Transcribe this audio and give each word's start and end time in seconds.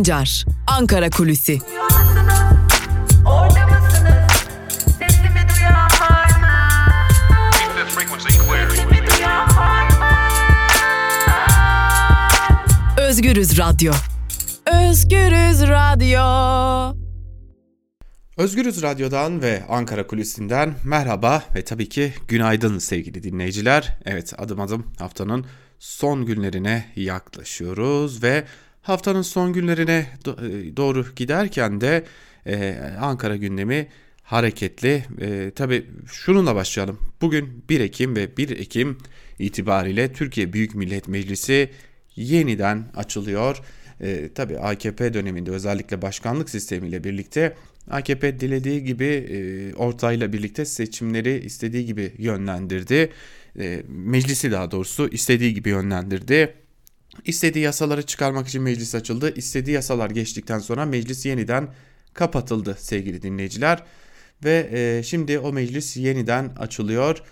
Sancar, 0.00 0.44
Ankara 0.66 1.10
Kulüsi. 1.10 1.58
Özgürüz 12.98 13.58
Radyo. 13.58 13.92
Özgürüz 14.66 15.62
Radyo. 15.62 16.96
Özgürüz 18.36 18.82
Radyo'dan 18.82 19.42
ve 19.42 19.62
Ankara 19.68 20.06
Kulisi'nden 20.06 20.74
merhaba 20.84 21.42
ve 21.54 21.64
tabii 21.64 21.88
ki 21.88 22.12
günaydın 22.28 22.78
sevgili 22.78 23.22
dinleyiciler. 23.22 23.98
Evet 24.04 24.34
adım 24.38 24.60
adım 24.60 24.86
haftanın 24.98 25.46
son 25.78 26.26
günlerine 26.26 26.92
yaklaşıyoruz 26.96 28.22
ve 28.22 28.44
haftanın 28.82 29.22
son 29.22 29.52
günlerine 29.52 30.06
e, 30.26 30.76
doğru 30.76 31.06
giderken 31.16 31.80
de 31.80 32.04
e, 32.46 32.76
Ankara 33.00 33.36
gündemi 33.36 33.88
hareketli. 34.22 35.04
E, 35.20 35.52
tabii 35.54 35.86
şununla 36.06 36.54
başlayalım. 36.54 36.98
Bugün 37.20 37.64
1 37.68 37.80
Ekim 37.80 38.16
ve 38.16 38.36
1 38.36 38.50
Ekim 38.50 38.98
itibariyle 39.38 40.12
Türkiye 40.12 40.52
Büyük 40.52 40.74
Millet 40.74 41.08
Meclisi 41.08 41.70
yeniden 42.16 42.86
açılıyor. 42.96 43.62
E, 44.00 44.30
tabii 44.34 44.58
AKP 44.58 45.14
döneminde 45.14 45.50
özellikle 45.50 46.02
başkanlık 46.02 46.50
sistemiyle 46.50 47.04
birlikte 47.04 47.56
AKP 47.90 48.40
dilediği 48.40 48.84
gibi 48.84 49.04
e, 49.04 49.74
ortayla 49.74 50.32
birlikte 50.32 50.64
seçimleri 50.64 51.38
istediği 51.44 51.86
gibi 51.86 52.12
yönlendirdi. 52.18 53.10
E, 53.58 53.82
meclisi 53.88 54.52
daha 54.52 54.70
doğrusu 54.70 55.08
istediği 55.08 55.54
gibi 55.54 55.68
yönlendirdi. 55.68 56.54
İstediği 57.24 57.64
yasaları 57.64 58.02
çıkarmak 58.02 58.48
için 58.48 58.62
meclis 58.62 58.94
açıldı. 58.94 59.34
İstediği 59.36 59.74
yasalar 59.74 60.10
geçtikten 60.10 60.58
sonra 60.58 60.84
meclis 60.84 61.26
yeniden 61.26 61.68
kapatıldı 62.14 62.76
sevgili 62.80 63.22
dinleyiciler. 63.22 63.82
Ve 64.44 64.68
e, 64.72 65.02
şimdi 65.02 65.38
o 65.38 65.52
meclis 65.52 65.96
yeniden 65.96 66.52
açılıyor. 66.58 67.22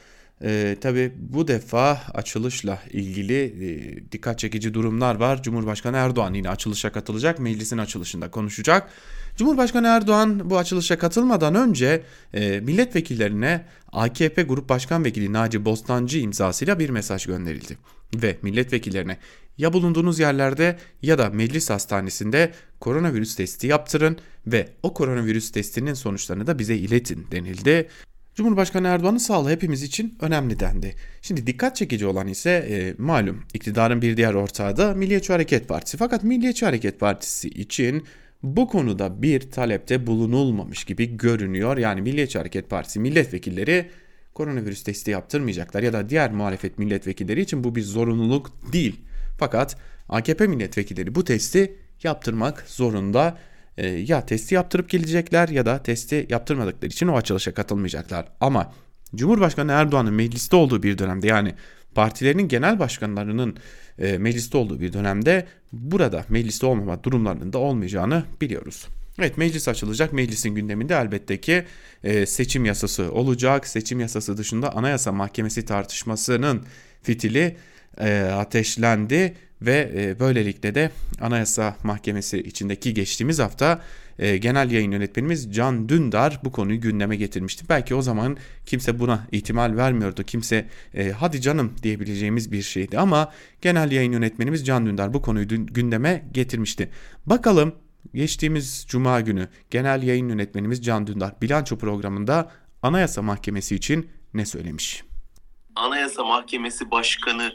E, 0.42 0.76
Tabi 0.80 1.12
bu 1.16 1.48
defa 1.48 2.02
açılışla 2.14 2.78
ilgili 2.90 3.42
e, 3.44 4.12
dikkat 4.12 4.38
çekici 4.38 4.74
durumlar 4.74 5.14
var. 5.14 5.42
Cumhurbaşkanı 5.42 5.96
Erdoğan 5.96 6.34
yine 6.34 6.50
açılışa 6.50 6.92
katılacak. 6.92 7.38
Meclisin 7.38 7.78
açılışında 7.78 8.30
konuşacak. 8.30 8.90
Cumhurbaşkanı 9.36 9.86
Erdoğan 9.86 10.50
bu 10.50 10.58
açılışa 10.58 10.98
katılmadan 10.98 11.54
önce 11.54 12.02
e, 12.34 12.60
milletvekillerine 12.60 13.64
AKP 13.92 14.42
Grup 14.42 14.68
Başkan 14.68 15.04
Vekili 15.04 15.32
Naci 15.32 15.64
Bostancı 15.64 16.18
imzasıyla 16.18 16.78
bir 16.78 16.90
mesaj 16.90 17.26
gönderildi. 17.26 17.78
Ve 18.14 18.36
milletvekillerine 18.42 19.18
ya 19.58 19.72
bulunduğunuz 19.72 20.18
yerlerde 20.18 20.78
ya 21.02 21.18
da 21.18 21.30
meclis 21.30 21.70
hastanesinde 21.70 22.52
koronavirüs 22.80 23.36
testi 23.36 23.66
yaptırın 23.66 24.18
ve 24.46 24.68
o 24.82 24.94
koronavirüs 24.94 25.52
testinin 25.52 25.94
sonuçlarını 25.94 26.46
da 26.46 26.58
bize 26.58 26.76
iletin 26.76 27.26
denildi. 27.30 27.88
Cumhurbaşkanı 28.38 28.88
Erdoğan'ın 28.88 29.18
sağlığı 29.18 29.50
hepimiz 29.50 29.82
için 29.82 30.18
önemli 30.20 30.60
dendi. 30.60 30.94
Şimdi 31.22 31.46
dikkat 31.46 31.76
çekici 31.76 32.06
olan 32.06 32.28
ise 32.28 32.50
e, 32.50 32.94
malum 33.02 33.44
iktidarın 33.54 34.02
bir 34.02 34.16
diğer 34.16 34.34
ortağı 34.34 34.76
da 34.76 34.94
Milliyetçi 34.94 35.32
Hareket 35.32 35.68
Partisi. 35.68 35.96
Fakat 35.96 36.24
Milliyetçi 36.24 36.64
Hareket 36.66 37.00
Partisi 37.00 37.48
için 37.48 38.04
bu 38.42 38.68
konuda 38.68 39.22
bir 39.22 39.50
talepte 39.50 40.06
bulunulmamış 40.06 40.84
gibi 40.84 41.16
görünüyor. 41.16 41.78
Yani 41.78 42.02
Milliyetçi 42.02 42.38
Hareket 42.38 42.70
Partisi 42.70 43.00
milletvekilleri 43.00 43.90
koronavirüs 44.34 44.82
testi 44.82 45.10
yaptırmayacaklar 45.10 45.82
ya 45.82 45.92
da 45.92 46.08
diğer 46.08 46.32
muhalefet 46.32 46.78
milletvekilleri 46.78 47.40
için 47.40 47.64
bu 47.64 47.74
bir 47.74 47.82
zorunluluk 47.82 48.72
değil. 48.72 49.00
Fakat 49.38 49.76
AKP 50.08 50.46
milletvekilleri 50.46 51.14
bu 51.14 51.24
testi 51.24 51.76
yaptırmak 52.02 52.64
zorunda. 52.66 53.38
E, 53.78 53.86
ya 53.86 54.26
testi 54.26 54.54
yaptırıp 54.54 54.90
gelecekler 54.90 55.48
ya 55.48 55.66
da 55.66 55.82
testi 55.82 56.26
yaptırmadıkları 56.28 56.90
için 56.90 57.08
o 57.08 57.16
açılışa 57.16 57.54
katılmayacaklar. 57.54 58.28
Ama 58.40 58.72
Cumhurbaşkanı 59.14 59.72
Erdoğan'ın 59.72 60.14
mecliste 60.14 60.56
olduğu 60.56 60.82
bir 60.82 60.98
dönemde 60.98 61.26
yani 61.26 61.54
partilerinin 61.94 62.48
genel 62.48 62.78
başkanlarının 62.78 63.56
e, 63.98 64.18
mecliste 64.18 64.58
olduğu 64.58 64.80
bir 64.80 64.92
dönemde 64.92 65.46
burada 65.72 66.24
mecliste 66.28 66.66
olmama 66.66 67.04
durumlarının 67.04 67.52
da 67.52 67.58
olmayacağını 67.58 68.24
biliyoruz. 68.40 68.86
Evet 69.18 69.38
meclis 69.38 69.68
açılacak. 69.68 70.12
Meclisin 70.12 70.54
gündeminde 70.54 70.94
elbette 70.94 71.40
ki 71.40 71.64
e, 72.04 72.26
seçim 72.26 72.64
yasası 72.64 73.12
olacak. 73.12 73.66
Seçim 73.66 74.00
yasası 74.00 74.36
dışında 74.36 74.76
Anayasa 74.76 75.12
Mahkemesi 75.12 75.64
tartışmasının 75.64 76.62
fitili 77.02 77.56
e, 78.00 78.20
ateşlendi 78.20 79.34
ve 79.62 79.92
e, 79.96 80.20
böylelikle 80.20 80.74
de 80.74 80.90
Anayasa 81.20 81.76
Mahkemesi 81.82 82.38
içindeki 82.38 82.94
geçtiğimiz 82.94 83.38
hafta 83.38 83.82
e, 84.18 84.36
genel 84.36 84.70
yayın 84.70 84.92
yönetmenimiz 84.92 85.54
Can 85.54 85.88
Dündar 85.88 86.40
bu 86.44 86.52
konuyu 86.52 86.80
gündeme 86.80 87.16
getirmişti. 87.16 87.64
Belki 87.68 87.94
o 87.94 88.02
zaman 88.02 88.36
kimse 88.66 88.98
buna 88.98 89.26
ihtimal 89.32 89.76
vermiyordu. 89.76 90.22
Kimse 90.22 90.68
e, 90.94 91.10
hadi 91.10 91.40
canım 91.40 91.74
diyebileceğimiz 91.82 92.52
bir 92.52 92.62
şeydi 92.62 92.98
ama 92.98 93.32
genel 93.60 93.92
yayın 93.92 94.12
yönetmenimiz 94.12 94.66
Can 94.66 94.86
Dündar 94.86 95.14
bu 95.14 95.22
konuyu 95.22 95.46
gündeme 95.48 96.28
getirmişti. 96.32 96.90
Bakalım 97.26 97.74
geçtiğimiz 98.14 98.86
cuma 98.88 99.20
günü 99.20 99.48
genel 99.70 100.02
yayın 100.02 100.28
yönetmenimiz 100.28 100.84
Can 100.84 101.06
Dündar 101.06 101.34
bilanço 101.42 101.78
programında 101.78 102.50
Anayasa 102.82 103.22
Mahkemesi 103.22 103.74
için 103.74 104.10
ne 104.34 104.46
söylemiş? 104.46 105.04
Anayasa 105.74 106.24
Mahkemesi 106.24 106.90
Başkanı 106.90 107.52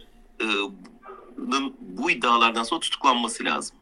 bu 1.80 2.12
iddialardan 2.12 2.64
sonra 2.64 2.80
tutuklanması 2.80 3.46
lazım. 3.46 3.78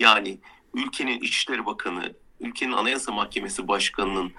Yani 0.00 0.38
ülkenin 0.74 1.20
İçişleri 1.20 1.66
Bakanı, 1.66 2.12
ülkenin 2.40 2.72
Anayasa 2.72 3.12
Mahkemesi 3.12 3.68
Başkanı'nın 3.68 4.32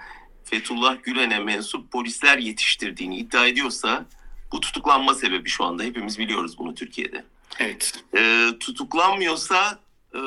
Fethullah 0.44 1.02
Gülen'e 1.02 1.38
mensup 1.38 1.92
polisler 1.92 2.38
yetiştirdiğini 2.38 3.16
iddia 3.16 3.46
ediyorsa 3.46 4.06
bu 4.52 4.60
tutuklanma 4.60 5.14
sebebi 5.14 5.48
şu 5.48 5.64
anda 5.64 5.82
hepimiz 5.82 6.18
biliyoruz 6.18 6.58
bunu 6.58 6.74
Türkiye'de. 6.74 7.24
Evet. 7.58 8.04
Ee, 8.16 8.48
tutuklanmıyorsa 8.60 9.78
e, 10.14 10.18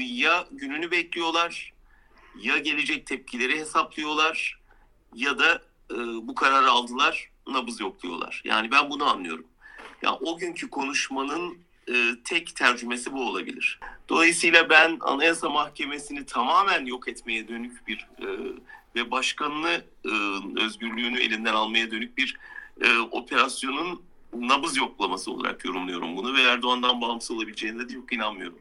ya 0.00 0.46
gününü 0.50 0.90
bekliyorlar 0.90 1.72
ya 2.40 2.58
gelecek 2.58 3.06
tepkileri 3.06 3.58
hesaplıyorlar 3.58 4.60
ya 5.14 5.38
da 5.38 5.62
e, 5.90 5.96
bu 5.98 6.34
kararı 6.34 6.70
aldılar 6.70 7.30
nabız 7.46 7.80
yok 7.80 8.02
diyorlar. 8.02 8.42
Yani 8.44 8.70
ben 8.70 8.90
bunu 8.90 9.04
anlıyorum. 9.04 9.46
Ya 10.02 10.14
o 10.14 10.38
günkü 10.38 10.70
konuşmanın 10.70 11.58
e, 11.88 11.94
tek 12.24 12.56
tercümesi 12.56 13.12
bu 13.12 13.28
olabilir. 13.28 13.80
Dolayısıyla 14.08 14.70
ben 14.70 14.96
Anayasa 15.00 15.48
Mahkemesi'ni 15.48 16.26
tamamen 16.26 16.86
yok 16.86 17.08
etmeye 17.08 17.48
dönük 17.48 17.88
bir 17.88 18.08
e, 18.18 18.26
ve 18.94 19.10
başkanını 19.10 19.82
e, 20.04 20.10
özgürlüğünü 20.64 21.20
elinden 21.20 21.54
almaya 21.54 21.90
dönük 21.90 22.18
bir 22.18 22.36
e, 22.80 22.98
operasyonun 22.98 24.02
nabız 24.32 24.76
yoklaması 24.76 25.32
olarak 25.32 25.64
yorumluyorum 25.64 26.16
bunu 26.16 26.34
ve 26.34 26.42
Erdoğan'dan 26.42 27.00
bağımsız 27.00 27.30
olabileceğine 27.30 27.88
de 27.88 27.92
yok 27.92 28.12
inanmıyorum. 28.12 28.58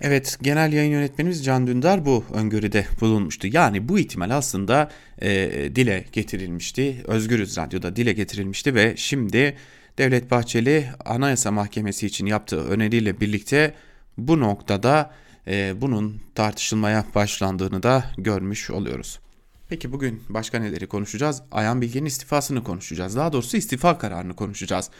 Evet 0.00 0.38
genel 0.42 0.72
yayın 0.72 0.90
yönetmenimiz 0.90 1.44
Can 1.44 1.66
Dündar 1.66 2.06
bu 2.06 2.24
öngörüde 2.34 2.86
bulunmuştu. 3.00 3.46
Yani 3.46 3.88
bu 3.88 3.98
ihtimal 3.98 4.30
aslında 4.30 4.90
e, 5.22 5.30
dile 5.74 6.06
getirilmişti. 6.12 7.04
Özgürüz 7.06 7.56
Radyo'da 7.56 7.96
dile 7.96 8.12
getirilmişti 8.12 8.74
ve 8.74 8.96
şimdi 8.96 9.56
Devlet 9.98 10.30
Bahçeli 10.30 10.88
Anayasa 11.04 11.50
Mahkemesi 11.50 12.06
için 12.06 12.26
yaptığı 12.26 12.68
öneriyle 12.68 13.20
birlikte 13.20 13.74
bu 14.18 14.40
noktada 14.40 15.10
e, 15.46 15.80
bunun 15.80 16.20
tartışılmaya 16.34 17.04
başlandığını 17.14 17.82
da 17.82 18.04
görmüş 18.18 18.70
oluyoruz. 18.70 19.20
Peki 19.68 19.92
bugün 19.92 20.22
başka 20.28 20.58
neleri 20.58 20.86
konuşacağız? 20.86 21.42
Ayhan 21.52 21.80
Bilge'nin 21.80 22.06
istifasını 22.06 22.64
konuşacağız. 22.64 23.16
Daha 23.16 23.32
doğrusu 23.32 23.56
istifa 23.56 23.98
kararını 23.98 24.36
konuşacağız. 24.36 24.90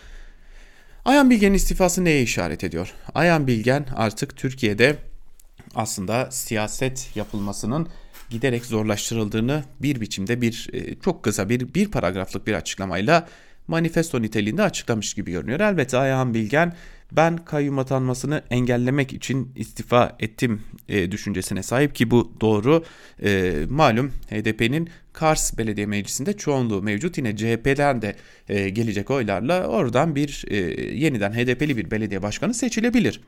Ayhan 1.05 1.31
Bilge'nin 1.31 1.55
istifası 1.55 2.05
neye 2.05 2.23
işaret 2.23 2.65
ediyor? 2.65 2.95
Ayhan 3.15 3.47
Bilgen 3.47 3.87
artık 3.95 4.37
Türkiye'de 4.37 4.97
aslında 5.75 6.31
siyaset 6.31 7.17
yapılmasının 7.17 7.89
giderek 8.31 8.67
zorlaştırıldığını 8.67 9.65
bir 9.83 10.01
biçimde 10.01 10.41
bir 10.41 10.69
e, 10.73 11.01
çok 11.01 11.23
kısa 11.23 11.49
bir 11.49 11.75
bir 11.75 11.91
paragraflık 11.91 12.47
bir 12.47 12.55
açıklamayla 12.55 13.29
manifesto 13.73 14.23
niteliğinde 14.23 14.63
açıklamış 14.63 15.15
gibi 15.15 15.33
görünüyor. 15.33 15.61
Elbette 15.61 15.99
Ayhan 15.99 16.35
Bilgen 16.35 16.73
ben 17.13 17.37
kayyum 17.37 17.79
atanmasını 17.79 18.43
engellemek 18.51 19.13
için 19.13 19.53
istifa 19.57 20.17
ettim 20.21 20.63
e, 20.89 21.13
düşüncesine 21.13 21.63
sahip 21.63 21.95
ki 21.95 22.11
bu 22.11 22.33
doğru. 22.41 22.85
E, 23.25 23.53
malum 23.69 24.09
HDP'nin 24.31 24.89
Kars 25.13 25.59
Belediye 25.59 25.87
Meclisi'nde 25.87 26.33
çoğunluğu 26.37 26.83
mevcut. 26.83 27.19
Yine 27.19 27.37
CHP'den 27.37 28.03
de 28.03 28.17
e, 28.49 28.69
gelecek 28.69 29.11
oylarla 29.11 29.67
oradan 29.67 30.15
bir 30.15 30.45
e, 30.49 30.57
yeniden 30.95 31.33
HDP'li 31.33 31.77
bir 31.77 31.91
belediye 31.91 32.23
başkanı 32.23 32.55
seçilebilir. 32.55 33.21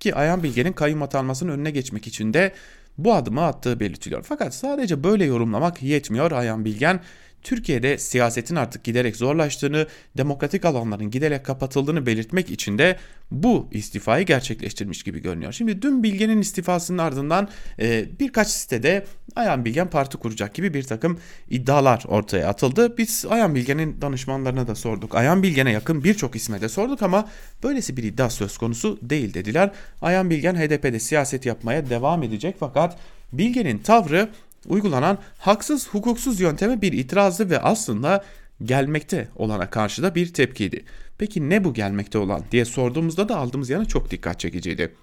Ki 0.00 0.14
Ayhan 0.14 0.42
Bilge'nin 0.42 0.72
kayyum 0.72 1.02
atanmasının 1.02 1.52
önüne 1.52 1.70
geçmek 1.70 2.06
için 2.06 2.34
de 2.34 2.52
bu 2.98 3.14
adımı 3.14 3.44
attığı 3.44 3.80
belirtiliyor. 3.80 4.22
Fakat 4.22 4.54
sadece 4.54 5.04
böyle 5.04 5.24
yorumlamak 5.24 5.82
yetmiyor. 5.82 6.32
Ayhan 6.32 6.64
Bilgen 6.64 7.00
Türkiye'de 7.46 7.98
siyasetin 7.98 8.56
artık 8.56 8.84
giderek 8.84 9.16
zorlaştığını, 9.16 9.86
demokratik 10.16 10.64
alanların 10.64 11.10
giderek 11.10 11.44
kapatıldığını 11.44 12.06
belirtmek 12.06 12.50
için 12.50 12.78
de 12.78 12.96
bu 13.30 13.68
istifayı 13.72 14.26
gerçekleştirmiş 14.26 15.02
gibi 15.02 15.22
görünüyor. 15.22 15.52
Şimdi 15.52 15.82
dün 15.82 16.02
Bilge'nin 16.02 16.40
istifasının 16.40 16.98
ardından 16.98 17.48
e, 17.80 18.06
birkaç 18.20 18.48
sitede 18.48 19.06
Ayhan 19.36 19.64
Bilgen 19.64 19.90
parti 19.90 20.16
kuracak 20.16 20.54
gibi 20.54 20.74
bir 20.74 20.82
takım 20.82 21.18
iddialar 21.50 22.04
ortaya 22.08 22.48
atıldı. 22.48 22.98
Biz 22.98 23.26
Ayhan 23.30 23.54
Bilgen'in 23.54 24.00
danışmanlarına 24.00 24.66
da 24.66 24.74
sorduk. 24.74 25.14
Ayhan 25.14 25.42
Bilgen'e 25.42 25.72
yakın 25.72 26.04
birçok 26.04 26.36
isme 26.36 26.60
de 26.60 26.68
sorduk 26.68 27.02
ama 27.02 27.28
böylesi 27.62 27.96
bir 27.96 28.02
iddia 28.02 28.30
söz 28.30 28.58
konusu 28.58 28.98
değil 29.02 29.34
dediler. 29.34 29.70
Ayhan 30.02 30.30
Bilgen 30.30 30.54
HDP'de 30.54 31.00
siyaset 31.00 31.46
yapmaya 31.46 31.90
devam 31.90 32.22
edecek 32.22 32.56
fakat 32.60 32.98
Bilge'nin 33.32 33.78
tavrı 33.78 34.28
uygulanan 34.68 35.18
haksız 35.38 35.88
hukuksuz 35.88 36.40
yönteme 36.40 36.82
bir 36.82 36.92
itirazdı 36.92 37.50
ve 37.50 37.58
aslında 37.60 38.24
gelmekte 38.64 39.28
olana 39.36 39.70
karşı 39.70 40.02
da 40.02 40.14
bir 40.14 40.32
tepkiydi. 40.32 40.84
Peki 41.18 41.50
ne 41.50 41.64
bu 41.64 41.74
gelmekte 41.74 42.18
olan 42.18 42.42
diye 42.52 42.64
sorduğumuzda 42.64 43.28
da 43.28 43.36
aldığımız 43.36 43.70
yanı 43.70 43.84
çok 43.86 44.10
dikkat 44.10 44.40
çekiciydi. 44.40 44.94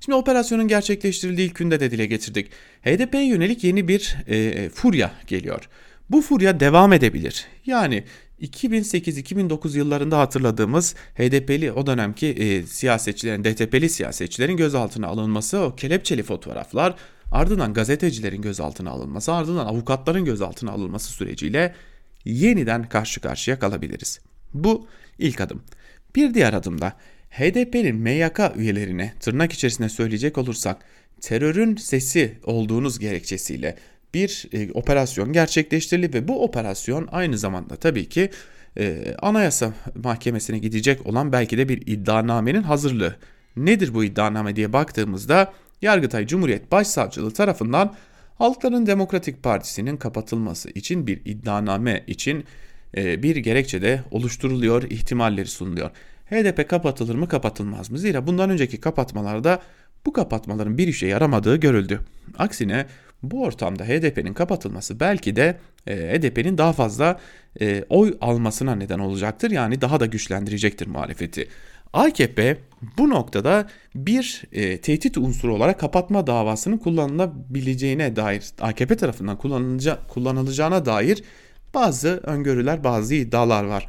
Şimdi 0.00 0.16
operasyonun 0.16 0.68
gerçekleştirildiği 0.68 1.48
ilk 1.48 1.56
günde 1.56 1.80
de 1.80 1.90
dile 1.90 2.06
getirdik. 2.06 2.50
HDP'ye 2.82 3.26
yönelik 3.26 3.64
yeni 3.64 3.88
bir 3.88 4.16
e, 4.26 4.68
furya 4.68 5.10
geliyor. 5.26 5.68
Bu 6.10 6.22
furya 6.22 6.60
devam 6.60 6.92
edebilir. 6.92 7.46
Yani 7.66 8.04
2008-2009 8.42 9.76
yıllarında 9.76 10.18
hatırladığımız 10.18 10.94
HDP'li 11.14 11.72
o 11.72 11.86
dönemki 11.86 12.26
e, 12.26 12.62
siyasetçilerin, 12.62 13.44
DTP'li 13.44 13.88
siyasetçilerin 13.88 14.56
gözaltına 14.56 15.06
alınması, 15.06 15.58
o 15.58 15.76
kelepçeli 15.76 16.22
fotoğraflar, 16.22 16.94
ardından 17.32 17.74
gazetecilerin 17.74 18.42
gözaltına 18.42 18.90
alınması, 18.90 19.32
ardından 19.32 19.66
avukatların 19.66 20.24
gözaltına 20.24 20.70
alınması 20.70 21.12
süreciyle 21.12 21.74
yeniden 22.24 22.88
karşı 22.88 23.20
karşıya 23.20 23.58
kalabiliriz. 23.58 24.20
Bu 24.54 24.86
ilk 25.18 25.40
adım. 25.40 25.62
Bir 26.16 26.34
diğer 26.34 26.52
adımda 26.52 26.92
HDP'nin 27.30 27.96
MYK 27.96 28.40
üyelerine 28.56 29.12
tırnak 29.20 29.52
içerisinde 29.52 29.88
söyleyecek 29.88 30.38
olursak 30.38 30.76
terörün 31.20 31.76
sesi 31.76 32.38
olduğunuz 32.44 32.98
gerekçesiyle 32.98 33.76
bir 34.14 34.48
e, 34.52 34.72
operasyon 34.72 35.32
gerçekleştirildi 35.32 36.14
ve 36.14 36.28
bu 36.28 36.44
operasyon 36.44 37.08
aynı 37.12 37.38
zamanda 37.38 37.76
tabii 37.76 38.08
ki 38.08 38.30
e, 38.78 39.14
Anayasa 39.22 39.72
Mahkemesi'ne 39.94 40.58
gidecek 40.58 41.06
olan 41.06 41.32
belki 41.32 41.58
de 41.58 41.68
bir 41.68 41.82
iddianamenin 41.86 42.62
hazırlığı. 42.62 43.16
Nedir 43.56 43.94
bu 43.94 44.04
iddianame 44.04 44.56
diye 44.56 44.72
baktığımızda 44.72 45.52
Yargıtay 45.86 46.26
Cumhuriyet 46.26 46.72
Başsavcılığı 46.72 47.32
tarafından 47.32 47.94
Halkların 48.38 48.86
Demokratik 48.86 49.42
Partisi'nin 49.42 49.96
kapatılması 49.96 50.70
için 50.70 51.06
bir 51.06 51.20
iddianame 51.24 52.04
için 52.06 52.44
e, 52.96 53.22
bir 53.22 53.36
gerekçe 53.36 53.82
de 53.82 54.02
oluşturuluyor, 54.10 54.82
ihtimalleri 54.82 55.46
sunuluyor. 55.46 55.90
HDP 56.30 56.68
kapatılır 56.68 57.14
mı 57.14 57.28
kapatılmaz 57.28 57.90
mı? 57.90 57.98
Zira 57.98 58.26
bundan 58.26 58.50
önceki 58.50 58.80
kapatmalarda 58.80 59.62
bu 60.06 60.12
kapatmaların 60.12 60.78
bir 60.78 60.88
işe 60.88 61.06
yaramadığı 61.06 61.56
görüldü. 61.56 62.00
Aksine 62.38 62.86
bu 63.22 63.42
ortamda 63.42 63.84
HDP'nin 63.84 64.34
kapatılması 64.34 65.00
belki 65.00 65.36
de 65.36 65.56
e, 65.86 65.94
HDP'nin 65.94 66.58
daha 66.58 66.72
fazla 66.72 67.20
e, 67.60 67.84
oy 67.88 68.14
almasına 68.20 68.74
neden 68.74 68.98
olacaktır. 68.98 69.50
Yani 69.50 69.80
daha 69.80 70.00
da 70.00 70.06
güçlendirecektir 70.06 70.86
muhalefeti. 70.86 71.48
AKP 71.96 72.56
bu 72.98 73.10
noktada 73.10 73.68
bir 73.94 74.42
e, 74.52 74.80
tehdit 74.80 75.18
unsuru 75.18 75.54
olarak 75.54 75.80
kapatma 75.80 76.26
davasının 76.26 76.78
kullanılabileceğine 76.78 78.16
dair 78.16 78.44
AKP 78.60 78.96
tarafından 78.96 79.38
kullanılacağına 80.08 80.86
dair 80.86 81.24
bazı 81.74 82.08
öngörüler, 82.08 82.84
bazı 82.84 83.14
iddialar 83.14 83.64
var. 83.64 83.86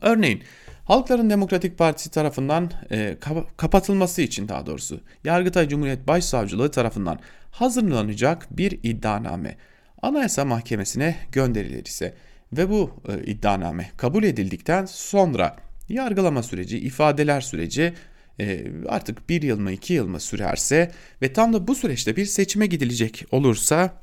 Örneğin 0.00 0.42
Halkların 0.84 1.30
Demokratik 1.30 1.78
Partisi 1.78 2.10
tarafından 2.10 2.70
e, 2.90 3.16
kapatılması 3.56 4.22
için 4.22 4.48
daha 4.48 4.66
doğrusu 4.66 5.00
Yargıtay 5.24 5.68
Cumhuriyet 5.68 6.08
Başsavcılığı 6.08 6.70
tarafından 6.70 7.18
hazırlanacak 7.50 8.58
bir 8.58 8.72
iddianame 8.82 9.56
Anayasa 10.02 10.44
Mahkemesi'ne 10.44 11.16
gönderilirse 11.32 12.14
ve 12.52 12.70
bu 12.70 12.90
e, 13.08 13.24
iddianame 13.24 13.90
kabul 13.96 14.22
edildikten 14.24 14.86
sonra 14.86 15.56
yargılama 15.88 16.42
süreci, 16.42 16.78
ifadeler 16.78 17.40
süreci 17.40 17.92
e, 18.40 18.66
artık 18.88 19.28
bir 19.28 19.42
yıl 19.42 19.60
mı 19.60 19.72
iki 19.72 19.92
yıl 19.92 20.06
mı 20.06 20.20
sürerse 20.20 20.90
ve 21.22 21.32
tam 21.32 21.52
da 21.52 21.66
bu 21.66 21.74
süreçte 21.74 22.16
bir 22.16 22.26
seçime 22.26 22.66
gidilecek 22.66 23.24
olursa 23.30 24.02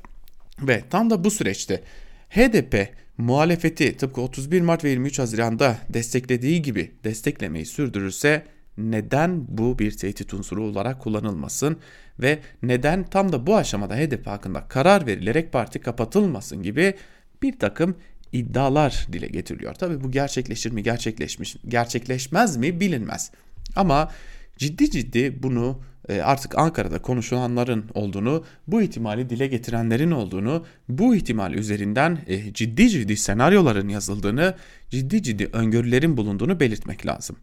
ve 0.62 0.82
tam 0.90 1.10
da 1.10 1.24
bu 1.24 1.30
süreçte 1.30 1.82
HDP 2.30 2.88
muhalefeti 3.18 3.96
tıpkı 3.96 4.20
31 4.20 4.60
Mart 4.60 4.84
ve 4.84 4.90
23 4.90 5.18
Haziran'da 5.18 5.78
desteklediği 5.88 6.62
gibi 6.62 6.90
desteklemeyi 7.04 7.66
sürdürürse 7.66 8.44
neden 8.78 9.58
bu 9.58 9.78
bir 9.78 9.96
tehdit 9.96 10.34
unsuru 10.34 10.64
olarak 10.64 11.00
kullanılmasın 11.00 11.76
ve 12.20 12.38
neden 12.62 13.04
tam 13.04 13.32
da 13.32 13.46
bu 13.46 13.56
aşamada 13.56 13.96
HDP 13.96 14.26
hakkında 14.26 14.68
karar 14.68 15.06
verilerek 15.06 15.52
parti 15.52 15.78
kapatılmasın 15.78 16.62
gibi 16.62 16.94
bir 17.42 17.58
takım 17.58 17.96
iddialar 18.32 19.06
dile 19.12 19.26
getiriliyor. 19.26 19.74
Tabi 19.74 20.04
bu 20.04 20.10
gerçekleşir 20.10 20.70
mi 20.70 20.82
gerçekleşmiş 20.82 21.56
gerçekleşmez 21.68 22.56
mi 22.56 22.80
bilinmez. 22.80 23.30
Ama 23.76 24.10
ciddi 24.56 24.90
ciddi 24.90 25.42
bunu 25.42 25.80
e, 26.08 26.20
artık 26.20 26.58
Ankara'da 26.58 27.02
konuşulanların 27.02 27.84
olduğunu, 27.94 28.44
bu 28.66 28.82
ihtimali 28.82 29.30
dile 29.30 29.46
getirenlerin 29.46 30.10
olduğunu, 30.10 30.64
bu 30.88 31.16
ihtimal 31.16 31.54
üzerinden 31.54 32.18
e, 32.26 32.52
ciddi 32.52 32.88
ciddi 32.88 33.16
senaryoların 33.16 33.88
yazıldığını, 33.88 34.54
ciddi 34.88 35.22
ciddi 35.22 35.48
öngörülerin 35.52 36.16
bulunduğunu 36.16 36.60
belirtmek 36.60 37.06
lazım. 37.06 37.36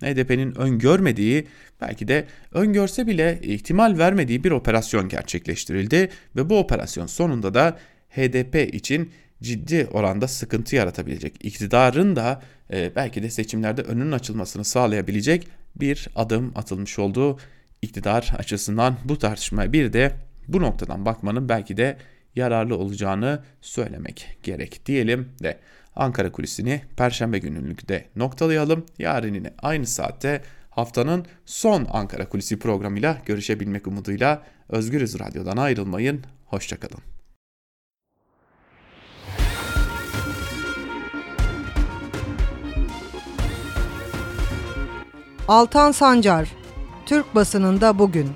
HDP'nin 0.00 0.54
öngörmediği, 0.54 1.46
belki 1.80 2.08
de 2.08 2.26
öngörse 2.52 3.06
bile 3.06 3.38
ihtimal 3.42 3.98
vermediği 3.98 4.44
bir 4.44 4.50
operasyon 4.50 5.08
gerçekleştirildi 5.08 6.08
ve 6.36 6.50
bu 6.50 6.58
operasyon 6.58 7.06
sonunda 7.06 7.54
da 7.54 7.78
HDP 8.10 8.74
için 8.74 9.10
ciddi 9.42 9.88
oranda 9.92 10.28
sıkıntı 10.28 10.76
yaratabilecek, 10.76 11.44
iktidarın 11.44 12.16
da 12.16 12.42
e, 12.72 12.92
belki 12.96 13.22
de 13.22 13.30
seçimlerde 13.30 13.82
önünün 13.82 14.12
açılmasını 14.12 14.64
sağlayabilecek 14.64 15.48
bir 15.76 16.08
adım 16.16 16.52
atılmış 16.54 16.98
olduğu 16.98 17.38
iktidar 17.82 18.34
açısından 18.38 18.96
bu 19.04 19.18
tartışmaya 19.18 19.72
bir 19.72 19.92
de 19.92 20.12
bu 20.48 20.60
noktadan 20.62 21.04
bakmanın 21.04 21.48
belki 21.48 21.76
de 21.76 21.96
yararlı 22.36 22.76
olacağını 22.76 23.42
söylemek 23.60 24.38
gerek 24.42 24.86
diyelim 24.86 25.28
de 25.42 25.58
Ankara 25.96 26.32
kulisini 26.32 26.82
Perşembe 26.96 27.38
günlükte 27.38 28.04
noktalayalım. 28.16 28.86
Yarın 28.98 29.34
yine 29.34 29.54
aynı 29.62 29.86
saatte 29.86 30.42
haftanın 30.70 31.26
son 31.46 31.86
Ankara 31.90 32.28
kulisi 32.28 32.58
programıyla 32.58 33.18
görüşebilmek 33.26 33.86
umuduyla 33.86 34.42
Özgürüz 34.68 35.20
Radyo'dan 35.20 35.56
ayrılmayın. 35.56 36.24
Hoşçakalın. 36.46 37.19
Altan 45.50 45.92
Sancar 45.92 46.52
Türk 47.06 47.34
basınında 47.34 47.98
bugün. 47.98 48.30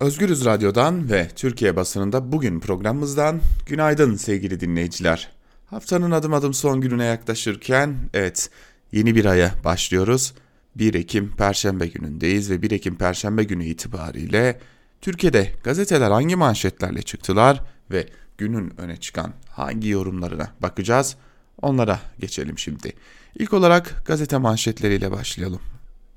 Özgürüz 0.00 0.44
Radyo'dan 0.44 1.10
ve 1.10 1.28
Türkiye 1.36 1.76
basınında 1.76 2.32
bugün 2.32 2.60
programımızdan 2.60 3.40
günaydın 3.66 4.14
sevgili 4.14 4.60
dinleyiciler. 4.60 5.40
Haftanın 5.66 6.10
adım 6.10 6.34
adım 6.34 6.54
son 6.54 6.80
gününe 6.80 7.04
yaklaşırken 7.04 7.96
evet 8.14 8.50
yeni 8.92 9.14
bir 9.14 9.24
aya 9.24 9.54
başlıyoruz. 9.64 10.34
1 10.76 10.94
Ekim 10.94 11.36
Perşembe 11.36 11.86
günündeyiz 11.86 12.50
ve 12.50 12.62
1 12.62 12.70
Ekim 12.70 12.96
Perşembe 12.96 13.44
günü 13.44 13.64
itibariyle 13.64 14.60
Türkiye'de 15.00 15.52
gazeteler 15.64 16.10
hangi 16.10 16.36
manşetlerle 16.36 17.02
çıktılar 17.02 17.62
ve 17.90 18.06
günün 18.38 18.80
öne 18.80 18.96
çıkan 18.96 19.32
hangi 19.48 19.88
yorumlarına 19.88 20.52
bakacağız. 20.60 21.16
Onlara 21.62 22.00
geçelim 22.18 22.58
şimdi. 22.58 22.92
İlk 23.38 23.52
olarak 23.52 24.02
gazete 24.06 24.38
manşetleriyle 24.38 25.10
başlayalım. 25.10 25.60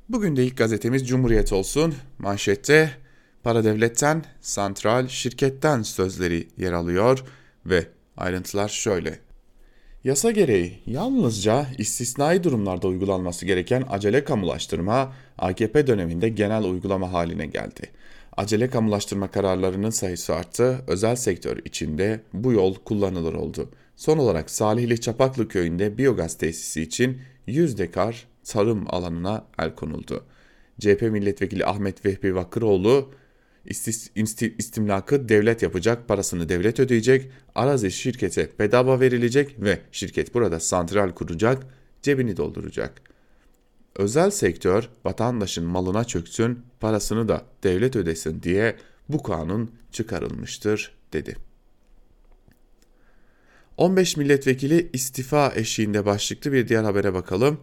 Bugün 0.09 0.35
de 0.35 0.45
ilk 0.45 0.57
gazetemiz 0.57 1.07
Cumhuriyet 1.07 1.53
olsun. 1.53 1.95
Manşette 2.19 2.91
para 3.43 3.63
devletten, 3.63 4.25
santral 4.41 5.07
şirketten 5.07 5.81
sözleri 5.81 6.47
yer 6.57 6.73
alıyor 6.73 7.23
ve 7.65 7.87
ayrıntılar 8.17 8.69
şöyle. 8.69 9.19
Yasa 10.03 10.31
gereği 10.31 10.79
yalnızca 10.85 11.67
istisnai 11.77 12.43
durumlarda 12.43 12.87
uygulanması 12.87 13.45
gereken 13.45 13.83
acele 13.89 14.23
kamulaştırma 14.23 15.13
AKP 15.37 15.87
döneminde 15.87 16.29
genel 16.29 16.63
uygulama 16.63 17.13
haline 17.13 17.45
geldi. 17.45 17.89
Acele 18.37 18.69
kamulaştırma 18.69 19.27
kararlarının 19.27 19.89
sayısı 19.89 20.35
arttı, 20.35 20.81
özel 20.87 21.15
sektör 21.15 21.57
içinde 21.65 22.19
bu 22.33 22.53
yol 22.53 22.75
kullanılır 22.75 23.33
oldu. 23.33 23.69
Son 23.95 24.17
olarak 24.17 24.49
Salihli 24.49 25.01
Çapaklı 25.01 25.47
köyünde 25.47 25.97
biyogaz 25.97 26.37
tesisi 26.37 26.81
için 26.81 27.17
100 27.47 27.77
dekar 27.77 28.27
tarım 28.43 28.85
alanına 28.89 29.45
el 29.59 29.75
konuldu. 29.75 30.23
CHP 30.79 31.01
milletvekili 31.01 31.65
Ahmet 31.65 32.05
Vehbi 32.05 32.35
Vakıroğlu 32.35 33.11
istimlakı 33.65 35.29
devlet 35.29 35.61
yapacak, 35.61 36.07
parasını 36.07 36.49
devlet 36.49 36.79
ödeyecek, 36.79 37.31
arazi 37.55 37.91
şirkete 37.91 38.49
bedava 38.59 38.99
verilecek 38.99 39.55
ve 39.61 39.79
şirket 39.91 40.33
burada 40.33 40.59
santral 40.59 41.11
kuracak, 41.11 41.63
cebini 42.01 42.37
dolduracak. 42.37 43.01
Özel 43.95 44.31
sektör 44.31 44.89
vatandaşın 45.05 45.65
malına 45.65 46.03
çöksün, 46.03 46.59
parasını 46.79 47.27
da 47.27 47.41
devlet 47.63 47.95
ödesin 47.95 48.43
diye 48.43 48.75
bu 49.09 49.23
kanun 49.23 49.71
çıkarılmıştır 49.91 50.95
dedi. 51.13 51.35
15 53.77 54.17
milletvekili 54.17 54.89
istifa 54.93 55.53
eşiğinde 55.55 56.05
başlıklı 56.05 56.53
bir 56.53 56.67
diğer 56.67 56.83
habere 56.83 57.13
bakalım. 57.13 57.59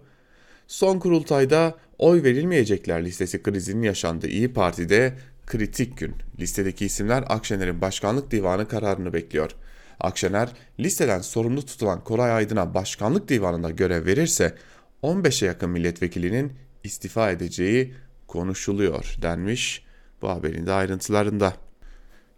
Son 0.67 0.99
kurultayda 0.99 1.79
oy 1.99 2.23
verilmeyecekler 2.23 3.05
listesi 3.05 3.43
krizinin 3.43 3.83
yaşandığı 3.83 4.29
İyi 4.29 4.53
Parti'de 4.53 5.15
kritik 5.51 5.97
gün. 5.99 6.15
Listedeki 6.41 6.87
isimler 6.87 7.25
Akşener'in 7.29 7.81
başkanlık 7.81 8.31
divanı 8.31 8.69
kararını 8.69 9.13
bekliyor. 9.13 9.51
Akşener 10.01 10.49
listeden 10.81 11.21
sorumlu 11.21 11.67
tutulan 11.67 12.05
Koray 12.05 12.33
Aydın'a 12.33 12.75
başkanlık 12.75 13.29
divanında 13.29 13.71
görev 13.71 14.07
verirse 14.07 14.55
15'e 15.03 15.47
yakın 15.47 15.71
milletvekilinin 15.71 16.53
istifa 16.85 17.31
edeceği 17.31 17.95
konuşuluyor 18.27 19.17
denmiş 19.23 19.85
bu 20.23 20.29
haberin 20.29 20.67
de 20.67 20.73
ayrıntılarında. 20.73 21.55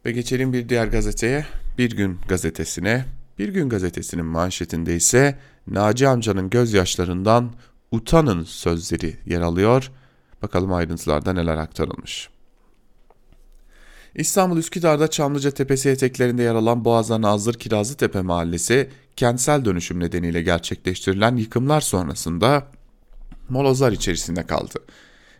Ve 0.06 0.12
geçelim 0.12 0.52
bir 0.52 0.68
diğer 0.68 0.86
gazeteye, 0.86 1.46
Bir 1.78 1.90
Gün 1.90 2.18
gazetesine. 2.28 3.04
Bir 3.38 3.48
Gün 3.48 3.68
gazetesinin 3.68 4.26
manşetinde 4.26 4.96
ise 4.96 5.38
Naci 5.66 6.08
amcanın 6.08 6.50
gözyaşlarından 6.50 7.52
utanın 7.90 8.44
sözleri 8.44 9.16
yer 9.26 9.40
alıyor. 9.40 9.90
Bakalım 10.42 10.72
ayrıntılarda 10.72 11.32
neler 11.32 11.56
aktarılmış. 11.56 12.31
İstanbul 14.14 14.56
Üsküdar'da 14.56 15.08
Çamlıca 15.08 15.50
Tepesi 15.50 15.88
eteklerinde 15.88 16.42
yer 16.42 16.54
alan 16.54 16.84
Boğaz'a 16.84 17.20
Nazır 17.20 17.54
Kirazlıtepe 17.54 18.20
Mahallesi 18.20 18.90
kentsel 19.16 19.64
dönüşüm 19.64 20.00
nedeniyle 20.00 20.42
gerçekleştirilen 20.42 21.36
yıkımlar 21.36 21.80
sonrasında 21.80 22.66
molozlar 23.48 23.92
içerisinde 23.92 24.46
kaldı. 24.46 24.78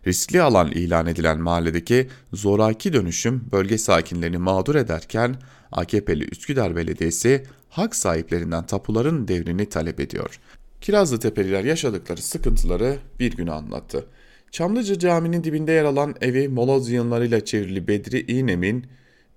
Riskli 0.06 0.42
alan 0.42 0.70
ilan 0.70 1.06
edilen 1.06 1.40
mahalledeki 1.40 2.08
zoraki 2.32 2.92
dönüşüm 2.92 3.44
bölge 3.52 3.78
sakinlerini 3.78 4.38
mağdur 4.38 4.74
ederken 4.74 5.36
AKP'li 5.72 6.24
Üsküdar 6.24 6.76
Belediyesi 6.76 7.46
hak 7.70 7.96
sahiplerinden 7.96 8.66
tapuların 8.66 9.28
devrini 9.28 9.68
talep 9.68 10.00
ediyor. 10.00 10.40
Kirazlı 10.80 11.18
Tepeliler 11.18 11.64
yaşadıkları 11.64 12.22
sıkıntıları 12.22 12.98
bir 13.20 13.36
gün 13.36 13.46
anlattı. 13.46 14.06
Çamlıca 14.52 14.98
Camii'nin 14.98 15.44
dibinde 15.44 15.72
yer 15.72 15.84
alan 15.84 16.14
evi 16.20 16.48
moloz 16.48 16.90
yığınlarıyla 16.90 17.44
çevrili 17.44 17.88
Bedri 17.88 18.32
İğnem'in 18.32 18.86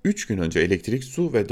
3 0.03 0.27
gün 0.27 0.37
önce 0.37 0.59
elektrik, 0.59 1.03
su 1.03 1.33
ve 1.33 1.49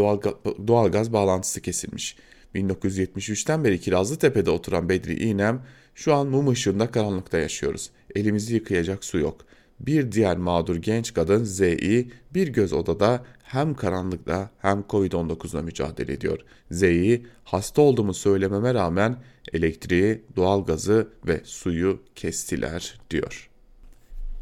doğalgaz 0.68 1.14
bağlantısı 1.14 1.62
kesilmiş. 1.62 2.16
1973'ten 2.56 3.64
beri 3.64 3.80
Kirazlı 3.80 4.16
Tepe'de 4.18 4.50
oturan 4.50 4.90
Bedri 4.90 5.24
İğnem, 5.24 5.62
şu 5.96 6.14
an 6.14 6.28
mum 6.28 6.48
ışığında 6.48 6.92
karanlıkta 6.92 7.38
yaşıyoruz. 7.38 7.90
Elimizi 8.16 8.54
yıkayacak 8.54 9.06
su 9.06 9.20
yok. 9.20 9.46
Bir 9.80 10.12
diğer 10.12 10.38
mağdur 10.38 10.76
genç 10.76 11.14
kadın 11.14 11.44
Z.İ. 11.44 12.08
bir 12.34 12.48
göz 12.48 12.74
odada 12.74 13.24
hem 13.44 13.74
karanlıkta 13.74 14.50
hem 14.58 14.84
Covid-19'la 14.90 15.62
mücadele 15.62 16.14
ediyor. 16.14 16.40
Z.İ. 16.72 17.26
hasta 17.44 17.82
olduğumu 17.82 18.14
söylememe 18.14 18.74
rağmen 18.74 19.18
elektriği, 19.54 20.24
doğalgazı 20.36 21.08
ve 21.28 21.42
suyu 21.44 22.04
kestiler 22.16 23.00
diyor. 23.10 23.50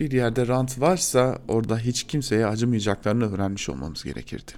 Bir 0.02 0.12
yerde 0.12 0.48
rant 0.48 0.82
varsa 0.82 1.38
orada 1.48 1.78
hiç 1.78 2.04
kimseye 2.04 2.46
acımayacaklarını 2.46 3.34
öğrenmiş 3.34 3.70
olmamız 3.70 4.04
gerekirdi. 4.04 4.52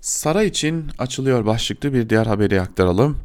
Saray 0.00 0.46
için 0.46 0.90
açılıyor 0.98 1.46
başlıklı 1.46 1.94
bir 1.94 2.08
diğer 2.08 2.26
haberi 2.26 2.60
aktaralım. 2.60 3.18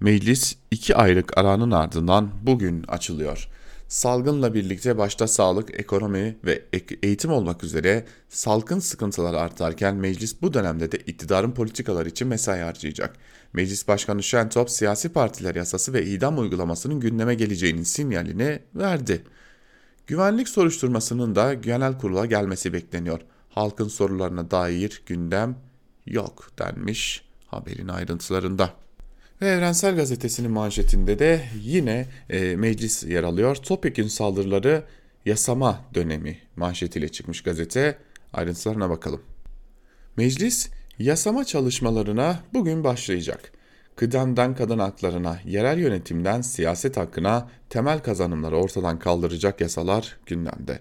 Meclis 0.00 0.56
iki 0.70 0.96
aylık 0.96 1.38
aranın 1.38 1.70
ardından 1.70 2.30
bugün 2.42 2.82
açılıyor. 2.82 3.48
Salgınla 3.88 4.54
birlikte 4.54 4.98
başta 4.98 5.28
sağlık, 5.28 5.80
ekonomi 5.80 6.36
ve 6.44 6.62
eğitim 7.02 7.30
olmak 7.32 7.64
üzere 7.64 8.04
salgın 8.28 8.78
sıkıntılar 8.78 9.34
artarken 9.34 9.96
meclis 9.96 10.42
bu 10.42 10.54
dönemde 10.54 10.92
de 10.92 10.96
iktidarın 10.96 11.52
politikalar 11.52 12.06
için 12.06 12.28
mesai 12.28 12.60
harcayacak. 12.60 13.16
Meclis 13.52 13.88
Başkanı 13.88 14.22
Şentop 14.22 14.70
siyasi 14.70 15.08
partiler 15.08 15.54
yasası 15.54 15.92
ve 15.92 16.06
idam 16.06 16.38
uygulamasının 16.38 17.00
gündeme 17.00 17.34
geleceğinin 17.34 17.82
sinyalini 17.82 18.58
verdi. 18.74 19.22
Güvenlik 20.06 20.48
soruşturmasının 20.48 21.34
da 21.34 21.54
genel 21.54 21.98
kurula 21.98 22.26
gelmesi 22.26 22.72
bekleniyor. 22.72 23.20
Halkın 23.48 23.88
sorularına 23.88 24.50
dair 24.50 25.02
gündem 25.06 25.56
yok 26.06 26.50
denmiş 26.58 27.24
haberin 27.46 27.88
ayrıntılarında. 27.88 28.70
Ve 29.42 29.48
Evrensel 29.48 29.96
Gazetesi'nin 29.96 30.50
manşetinde 30.50 31.18
de 31.18 31.48
yine 31.62 32.06
e, 32.30 32.56
meclis 32.56 33.04
yer 33.04 33.24
alıyor. 33.24 33.56
Topyekun 33.56 34.08
saldırıları 34.08 34.84
yasama 35.24 35.84
dönemi 35.94 36.38
manşetiyle 36.56 37.08
çıkmış 37.08 37.42
gazete. 37.42 37.98
Ayrıntılarına 38.32 38.90
bakalım. 38.90 39.22
Meclis 40.16 40.68
yasama 40.98 41.44
çalışmalarına 41.44 42.40
bugün 42.54 42.84
başlayacak. 42.84 43.52
Kıdemden 43.96 44.54
kadın 44.54 44.78
haklarına, 44.78 45.40
yerel 45.44 45.78
yönetimden 45.78 46.40
siyaset 46.40 46.96
hakkına 46.96 47.48
temel 47.70 48.02
kazanımları 48.02 48.56
ortadan 48.56 48.98
kaldıracak 48.98 49.60
yasalar 49.60 50.16
gündemde. 50.26 50.80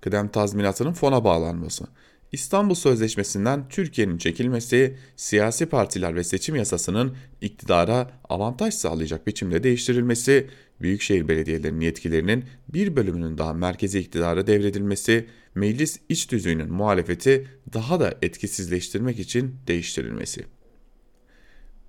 Kıdem 0.00 0.28
tazminatının 0.28 0.92
fona 0.92 1.24
bağlanması, 1.24 1.84
İstanbul 2.32 2.74
Sözleşmesi'nden 2.74 3.68
Türkiye'nin 3.68 4.18
çekilmesi, 4.18 4.96
siyasi 5.16 5.66
partiler 5.66 6.14
ve 6.14 6.24
seçim 6.24 6.56
yasasının 6.56 7.16
iktidara 7.40 8.10
avantaj 8.28 8.74
sağlayacak 8.74 9.26
biçimde 9.26 9.62
değiştirilmesi, 9.62 10.50
büyükşehir 10.80 11.28
belediyelerinin 11.28 11.80
yetkilerinin 11.80 12.44
bir 12.68 12.96
bölümünün 12.96 13.38
daha 13.38 13.52
merkezi 13.52 13.98
iktidara 13.98 14.46
devredilmesi, 14.46 15.26
meclis 15.54 16.00
iç 16.08 16.30
düzüğünün 16.30 16.72
muhalefeti 16.72 17.48
daha 17.72 18.00
da 18.00 18.14
etkisizleştirmek 18.22 19.18
için 19.18 19.56
değiştirilmesi. 19.66 20.53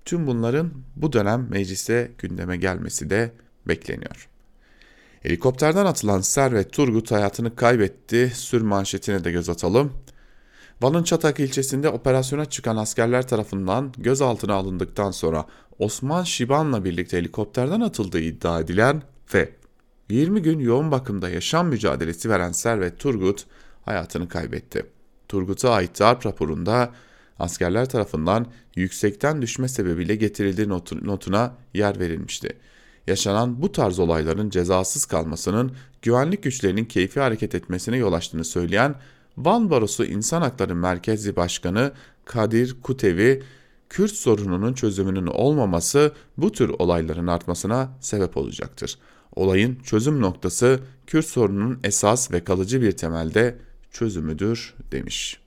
Tüm 0.05 0.27
bunların 0.27 0.71
bu 0.95 1.13
dönem 1.13 1.47
meclise 1.49 2.11
gündeme 2.17 2.57
gelmesi 2.57 3.09
de 3.09 3.31
bekleniyor. 3.67 4.29
Helikopterden 5.21 5.85
atılan 5.85 6.21
Servet 6.21 6.73
Turgut 6.73 7.11
hayatını 7.11 7.55
kaybetti. 7.55 8.31
Sür 8.35 8.61
manşetine 8.61 9.23
de 9.23 9.31
göz 9.31 9.49
atalım. 9.49 9.93
Van'ın 10.81 11.03
Çatak 11.03 11.39
ilçesinde 11.39 11.89
operasyona 11.89 12.45
çıkan 12.45 12.77
askerler 12.77 13.27
tarafından 13.27 13.93
gözaltına 13.97 14.53
alındıktan 14.53 15.11
sonra 15.11 15.45
Osman 15.79 16.23
Şiban'la 16.23 16.83
birlikte 16.83 17.17
helikopterden 17.17 17.81
atıldığı 17.81 18.19
iddia 18.19 18.59
edilen 18.59 19.01
ve 19.33 19.51
20 20.09 20.41
gün 20.41 20.59
yoğun 20.59 20.91
bakımda 20.91 21.29
yaşam 21.29 21.67
mücadelesi 21.67 22.29
veren 22.29 22.51
Servet 22.51 22.99
Turgut 22.99 23.45
hayatını 23.85 24.29
kaybetti. 24.29 24.85
Turgut'a 25.27 25.71
ait 25.71 25.99
darp 25.99 26.25
raporunda 26.25 26.91
askerler 27.39 27.89
tarafından 27.89 28.47
yüksekten 28.75 29.41
düşme 29.41 29.67
sebebiyle 29.67 30.15
getirildiği 30.15 30.69
notuna 31.03 31.55
yer 31.73 31.99
verilmişti. 31.99 32.57
Yaşanan 33.07 33.61
bu 33.61 33.71
tarz 33.71 33.99
olayların 33.99 34.49
cezasız 34.49 35.05
kalmasının 35.05 35.71
güvenlik 36.01 36.43
güçlerinin 36.43 36.85
keyfi 36.85 37.19
hareket 37.19 37.55
etmesine 37.55 37.97
yol 37.97 38.13
açtığını 38.13 38.45
söyleyen 38.45 38.95
Van 39.37 39.69
Barosu 39.69 40.05
İnsan 40.05 40.41
Hakları 40.41 40.75
Merkezi 40.75 41.35
Başkanı 41.35 41.91
Kadir 42.25 42.81
Kutevi, 42.81 43.43
Kürt 43.89 44.11
sorununun 44.11 44.73
çözümünün 44.73 45.27
olmaması 45.27 46.11
bu 46.37 46.51
tür 46.51 46.69
olayların 46.69 47.27
artmasına 47.27 47.97
sebep 48.01 48.37
olacaktır. 48.37 48.97
Olayın 49.35 49.75
çözüm 49.83 50.21
noktası 50.21 50.79
Kürt 51.07 51.25
sorununun 51.25 51.79
esas 51.83 52.31
ve 52.31 52.43
kalıcı 52.43 52.81
bir 52.81 52.91
temelde 52.91 53.57
çözümüdür 53.91 54.73
demiş. 54.91 55.44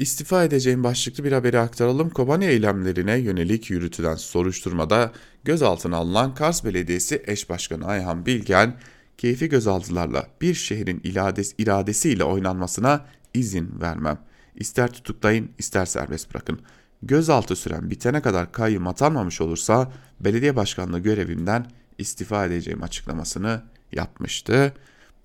İstifa 0.00 0.44
edeceğim 0.44 0.84
başlıklı 0.84 1.24
bir 1.24 1.32
haberi 1.32 1.58
aktaralım. 1.58 2.10
Kobani 2.10 2.44
eylemlerine 2.44 3.16
yönelik 3.18 3.70
yürütülen 3.70 4.14
soruşturmada 4.14 5.12
gözaltına 5.44 5.96
alınan 5.96 6.34
Kars 6.34 6.64
Belediyesi 6.64 7.22
eş 7.26 7.50
başkanı 7.50 7.86
Ayhan 7.86 8.26
Bilgen, 8.26 8.76
keyfi 9.18 9.48
gözaltılarla 9.48 10.26
bir 10.40 10.54
şehrin 10.54 11.00
ilades, 11.04 11.54
iradesiyle 11.58 12.24
oynanmasına 12.24 13.06
izin 13.34 13.80
vermem. 13.80 14.18
İster 14.54 14.92
tutuklayın 14.92 15.50
ister 15.58 15.86
serbest 15.86 16.34
bırakın. 16.34 16.60
Gözaltı 17.02 17.56
süren 17.56 17.90
bitene 17.90 18.22
kadar 18.22 18.52
kayyum 18.52 18.86
atanmamış 18.86 19.40
olursa 19.40 19.92
belediye 20.20 20.56
başkanlığı 20.56 20.98
görevimden 20.98 21.66
istifa 21.98 22.46
edeceğim 22.46 22.82
açıklamasını 22.82 23.62
yapmıştı. 23.92 24.72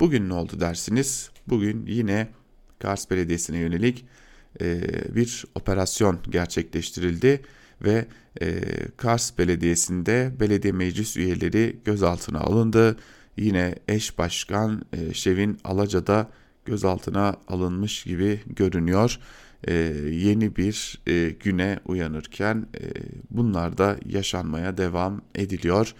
Bugün 0.00 0.28
ne 0.28 0.34
oldu 0.34 0.60
dersiniz? 0.60 1.30
Bugün 1.46 1.86
yine 1.86 2.28
Kars 2.78 3.10
Belediyesi'ne 3.10 3.58
yönelik 3.58 4.04
e, 4.60 4.80
bir 5.14 5.44
operasyon 5.54 6.18
gerçekleştirildi 6.30 7.42
ve 7.84 8.06
e, 8.40 8.60
Kars 8.96 9.38
Belediyesi'nde 9.38 10.32
belediye 10.40 10.72
meclis 10.72 11.16
üyeleri 11.16 11.76
gözaltına 11.84 12.40
alındı. 12.40 12.96
Yine 13.36 13.74
eş 13.88 14.18
başkan 14.18 14.82
e, 14.92 15.14
Şevin 15.14 15.58
Alaca'da 15.64 16.30
gözaltına 16.64 17.36
alınmış 17.48 18.04
gibi 18.04 18.40
görünüyor. 18.46 19.18
E, 19.68 19.74
yeni 20.10 20.56
bir 20.56 20.98
e, 21.06 21.28
güne 21.28 21.80
uyanırken 21.84 22.66
e, 22.80 22.82
bunlar 23.30 23.78
da 23.78 23.96
yaşanmaya 24.06 24.78
devam 24.78 25.22
ediliyor. 25.34 25.94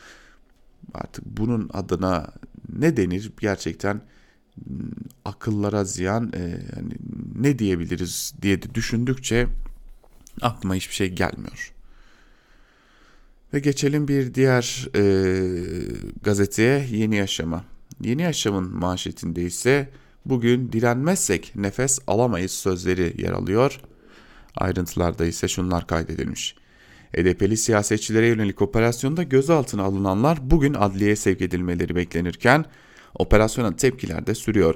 Artık 0.95 1.25
bunun 1.27 1.71
adına 1.73 2.33
ne 2.79 2.97
denir 2.97 3.33
gerçekten 3.41 4.01
akıllara 5.25 5.85
ziyan 5.85 6.33
e, 6.35 6.41
yani 6.77 6.93
ne 7.35 7.59
diyebiliriz 7.59 8.35
diye 8.43 8.63
de 8.63 8.75
düşündükçe 8.75 9.47
aklıma 10.41 10.75
hiçbir 10.75 10.95
şey 10.95 11.09
gelmiyor. 11.09 11.73
Ve 13.55 13.59
geçelim 13.59 14.09
bir 14.09 14.35
diğer 14.35 14.89
e, 14.95 15.03
gazeteye 16.23 16.87
Yeni 16.91 17.17
Yaşam'a. 17.17 17.65
Yeni 18.01 18.23
Yaşam'ın 18.23 18.77
manşetinde 18.77 19.43
ise 19.43 19.91
bugün 20.27 20.73
direnmezsek 20.73 21.53
nefes 21.57 21.99
alamayız 22.07 22.53
sözleri 22.53 23.23
yer 23.23 23.33
alıyor. 23.33 23.81
Ayrıntılarda 24.57 25.27
ise 25.27 25.49
şunlar 25.49 25.87
kaydedilmiş. 25.87 26.57
HDP'li 27.17 27.57
siyasetçilere 27.57 28.27
yönelik 28.27 28.63
operasyonda 28.63 29.23
gözaltına 29.23 29.83
alınanlar 29.83 30.51
bugün 30.51 30.75
adliyeye 30.75 31.17
sevk 31.17 31.41
edilmeleri 31.41 31.97
beklenirken 31.97 32.65
operasyona 33.19 33.77
tepkiler 33.77 34.27
de 34.27 34.35
sürüyor. 34.35 34.75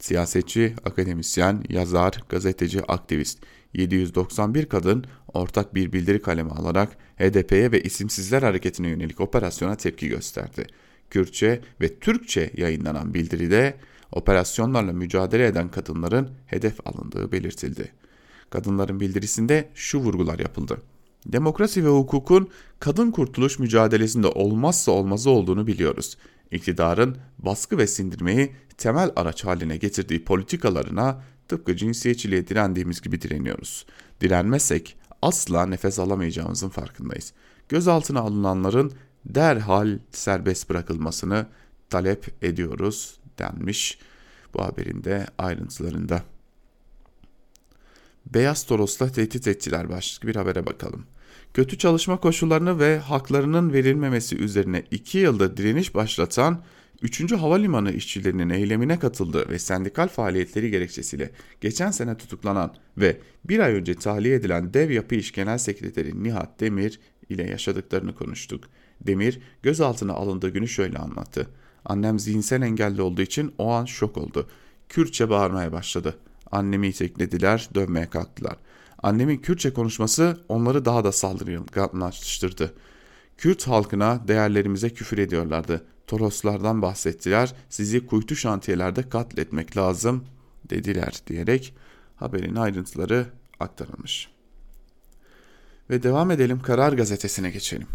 Siyasetçi, 0.00 0.74
akademisyen, 0.84 1.64
yazar, 1.68 2.22
gazeteci, 2.28 2.82
aktivist 2.82 3.38
791 3.74 4.66
kadın 4.66 5.04
ortak 5.34 5.74
bir 5.74 5.92
bildiri 5.92 6.22
kalemi 6.22 6.50
alarak 6.50 6.96
HDP'ye 7.18 7.72
ve 7.72 7.82
isimsizler 7.82 8.42
hareketine 8.42 8.88
yönelik 8.88 9.20
operasyona 9.20 9.76
tepki 9.76 10.08
gösterdi. 10.08 10.66
Kürtçe 11.10 11.60
ve 11.80 11.98
Türkçe 11.98 12.50
yayınlanan 12.56 13.14
bildiride 13.14 13.76
operasyonlarla 14.12 14.92
mücadele 14.92 15.46
eden 15.46 15.68
kadınların 15.68 16.30
hedef 16.46 16.86
alındığı 16.86 17.32
belirtildi. 17.32 17.92
Kadınların 18.50 19.00
bildirisinde 19.00 19.68
şu 19.74 19.98
vurgular 19.98 20.38
yapıldı. 20.38 20.82
Demokrasi 21.26 21.84
ve 21.84 21.88
hukukun 21.88 22.48
kadın 22.80 23.10
kurtuluş 23.10 23.58
mücadelesinde 23.58 24.26
olmazsa 24.26 24.92
olmazı 24.92 25.30
olduğunu 25.30 25.66
biliyoruz. 25.66 26.16
İktidarın 26.50 27.16
baskı 27.38 27.78
ve 27.78 27.86
sindirmeyi 27.86 28.52
temel 28.78 29.10
araç 29.16 29.44
haline 29.44 29.76
getirdiği 29.76 30.24
politikalarına 30.24 31.22
tıpkı 31.48 31.76
cinsiyetçiliğe 31.76 32.48
direndiğimiz 32.48 33.00
gibi 33.00 33.22
direniyoruz. 33.22 33.86
Direnmezsek 34.20 34.96
asla 35.22 35.66
nefes 35.66 35.98
alamayacağımızın 35.98 36.68
farkındayız. 36.68 37.32
Gözaltına 37.68 38.20
alınanların 38.20 38.92
derhal 39.24 39.98
serbest 40.10 40.70
bırakılmasını 40.70 41.46
talep 41.90 42.44
ediyoruz 42.44 43.20
denmiş 43.38 43.98
bu 44.54 44.64
haberin 44.64 45.04
de 45.04 45.26
ayrıntılarında. 45.38 46.22
Beyaz 48.26 48.64
Toros'la 48.64 49.12
tehdit 49.12 49.48
ettiler 49.48 49.88
başlıklı 49.88 50.28
bir 50.28 50.36
habere 50.36 50.66
bakalım. 50.66 51.06
Kötü 51.56 51.78
çalışma 51.78 52.16
koşullarını 52.16 52.78
ve 52.78 52.98
haklarının 52.98 53.72
verilmemesi 53.72 54.36
üzerine 54.36 54.82
2 54.90 55.18
yılda 55.18 55.56
direniş 55.56 55.94
başlatan 55.94 56.62
3. 57.02 57.32
Havalimanı 57.32 57.92
işçilerinin 57.92 58.48
eylemine 58.50 58.98
katıldığı 58.98 59.48
ve 59.48 59.58
sendikal 59.58 60.08
faaliyetleri 60.08 60.70
gerekçesiyle 60.70 61.30
geçen 61.60 61.90
sene 61.90 62.16
tutuklanan 62.16 62.74
ve 62.98 63.20
bir 63.44 63.58
ay 63.58 63.74
önce 63.74 63.94
tahliye 63.94 64.34
edilen 64.34 64.74
Dev 64.74 64.90
Yapı 64.90 65.14
İş 65.14 65.32
Genel 65.32 65.58
Sekreteri 65.58 66.22
Nihat 66.22 66.60
Demir 66.60 67.00
ile 67.28 67.50
yaşadıklarını 67.50 68.14
konuştuk. 68.14 68.64
Demir 69.00 69.40
gözaltına 69.62 70.12
alındığı 70.12 70.48
günü 70.48 70.68
şöyle 70.68 70.98
anlattı. 70.98 71.46
Annem 71.84 72.18
zihinsel 72.18 72.62
engelli 72.62 73.02
olduğu 73.02 73.22
için 73.22 73.54
o 73.58 73.70
an 73.70 73.84
şok 73.84 74.16
oldu. 74.16 74.48
Kürtçe 74.88 75.30
bağırmaya 75.30 75.72
başladı. 75.72 76.16
Annemi 76.50 76.88
iteklediler, 76.88 77.68
dövmeye 77.74 78.06
kalktılar. 78.06 78.56
Annemin 79.06 79.38
Kürtçe 79.38 79.72
konuşması 79.72 80.40
onları 80.48 80.84
daha 80.84 81.04
da 81.04 81.12
saldırganlaştırdı. 81.12 82.74
Kürt 83.38 83.66
halkına, 83.66 84.28
değerlerimize 84.28 84.90
küfür 84.90 85.18
ediyorlardı. 85.18 85.84
Toroslardan 86.06 86.82
bahsettiler, 86.82 87.54
sizi 87.68 88.06
kuytu 88.06 88.36
şantiyelerde 88.36 89.08
katletmek 89.08 89.76
lazım 89.76 90.24
dediler 90.70 91.14
diyerek 91.26 91.74
haberin 92.16 92.54
ayrıntıları 92.54 93.26
aktarılmış. 93.60 94.28
Ve 95.90 96.02
devam 96.02 96.30
edelim 96.30 96.60
Karar 96.60 96.92
Gazetesi'ne 96.92 97.50
geçelim. 97.50 97.88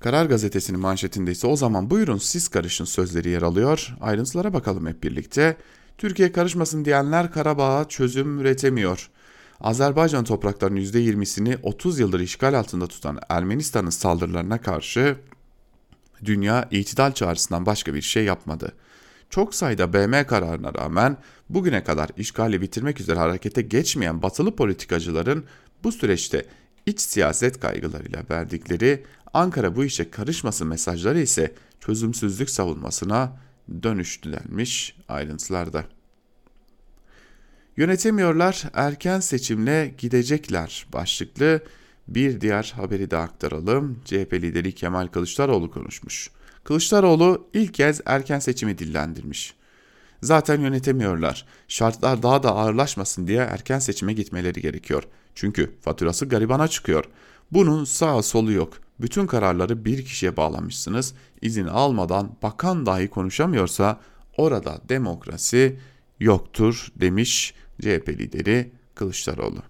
Karar 0.00 0.26
Gazetesi'nin 0.26 0.80
manşetinde 0.80 1.32
ise 1.32 1.46
o 1.46 1.56
zaman 1.56 1.90
buyurun 1.90 2.18
siz 2.18 2.48
karışın 2.48 2.84
sözleri 2.84 3.28
yer 3.28 3.42
alıyor. 3.42 3.96
Ayrıntılara 4.00 4.52
bakalım 4.52 4.86
hep 4.86 5.02
birlikte. 5.02 5.56
Türkiye 5.98 6.32
karışmasın 6.32 6.84
diyenler 6.84 7.32
Karabağ'a 7.32 7.88
çözüm 7.88 8.40
üretemiyor. 8.40 9.10
Azerbaycan 9.60 10.24
topraklarının 10.24 10.80
%20'sini 10.80 11.58
30 11.62 11.98
yıldır 11.98 12.20
işgal 12.20 12.58
altında 12.58 12.86
tutan 12.86 13.18
Ermenistan'ın 13.28 13.90
saldırılarına 13.90 14.60
karşı 14.60 15.16
dünya 16.24 16.68
itidal 16.70 17.12
çağrısından 17.12 17.66
başka 17.66 17.94
bir 17.94 18.02
şey 18.02 18.24
yapmadı. 18.24 18.72
Çok 19.30 19.54
sayıda 19.54 19.92
BM 19.92 20.26
kararına 20.26 20.74
rağmen 20.74 21.16
bugüne 21.48 21.84
kadar 21.84 22.10
işgali 22.16 22.60
bitirmek 22.60 23.00
üzere 23.00 23.18
harekete 23.18 23.62
geçmeyen 23.62 24.22
batılı 24.22 24.56
politikacıların 24.56 25.44
bu 25.84 25.92
süreçte 25.92 26.46
iç 26.86 27.00
siyaset 27.00 27.60
kaygılarıyla 27.60 28.22
verdikleri 28.30 29.04
Ankara 29.34 29.76
bu 29.76 29.84
işe 29.84 30.10
karışmasın 30.10 30.68
mesajları 30.68 31.20
ise 31.20 31.54
çözümsüzlük 31.80 32.50
savunmasına 32.50 33.36
dönüştü 33.82 34.32
denmiş 34.32 34.96
ayrıntılarda. 35.08 35.84
Yönetemiyorlar 37.76 38.62
erken 38.74 39.20
seçimle 39.20 39.94
gidecekler 39.98 40.86
başlıklı 40.92 41.60
bir 42.08 42.40
diğer 42.40 42.72
haberi 42.76 43.10
de 43.10 43.16
aktaralım. 43.16 44.00
CHP 44.04 44.32
lideri 44.32 44.72
Kemal 44.72 45.06
Kılıçdaroğlu 45.06 45.70
konuşmuş. 45.70 46.30
Kılıçdaroğlu 46.64 47.48
ilk 47.54 47.74
kez 47.74 48.00
erken 48.06 48.38
seçimi 48.38 48.78
dillendirmiş. 48.78 49.54
Zaten 50.22 50.60
yönetemiyorlar. 50.60 51.46
Şartlar 51.68 52.22
daha 52.22 52.42
da 52.42 52.56
ağırlaşmasın 52.56 53.26
diye 53.26 53.40
erken 53.40 53.78
seçime 53.78 54.12
gitmeleri 54.12 54.60
gerekiyor. 54.60 55.02
Çünkü 55.34 55.76
faturası 55.80 56.26
garibana 56.26 56.68
çıkıyor. 56.68 57.04
Bunun 57.52 57.84
sağ 57.84 58.22
solu 58.22 58.52
yok. 58.52 58.78
Bütün 59.00 59.26
kararları 59.26 59.84
bir 59.84 60.04
kişiye 60.04 60.36
bağlamışsınız. 60.36 61.14
İzin 61.42 61.66
almadan 61.66 62.36
bakan 62.42 62.86
dahi 62.86 63.08
konuşamıyorsa 63.08 64.00
orada 64.36 64.80
demokrasi 64.88 65.78
yoktur 66.20 66.88
demiş 66.96 67.54
CHP 67.80 68.08
lideri 68.08 68.72
Kılıçdaroğlu. 68.94 69.62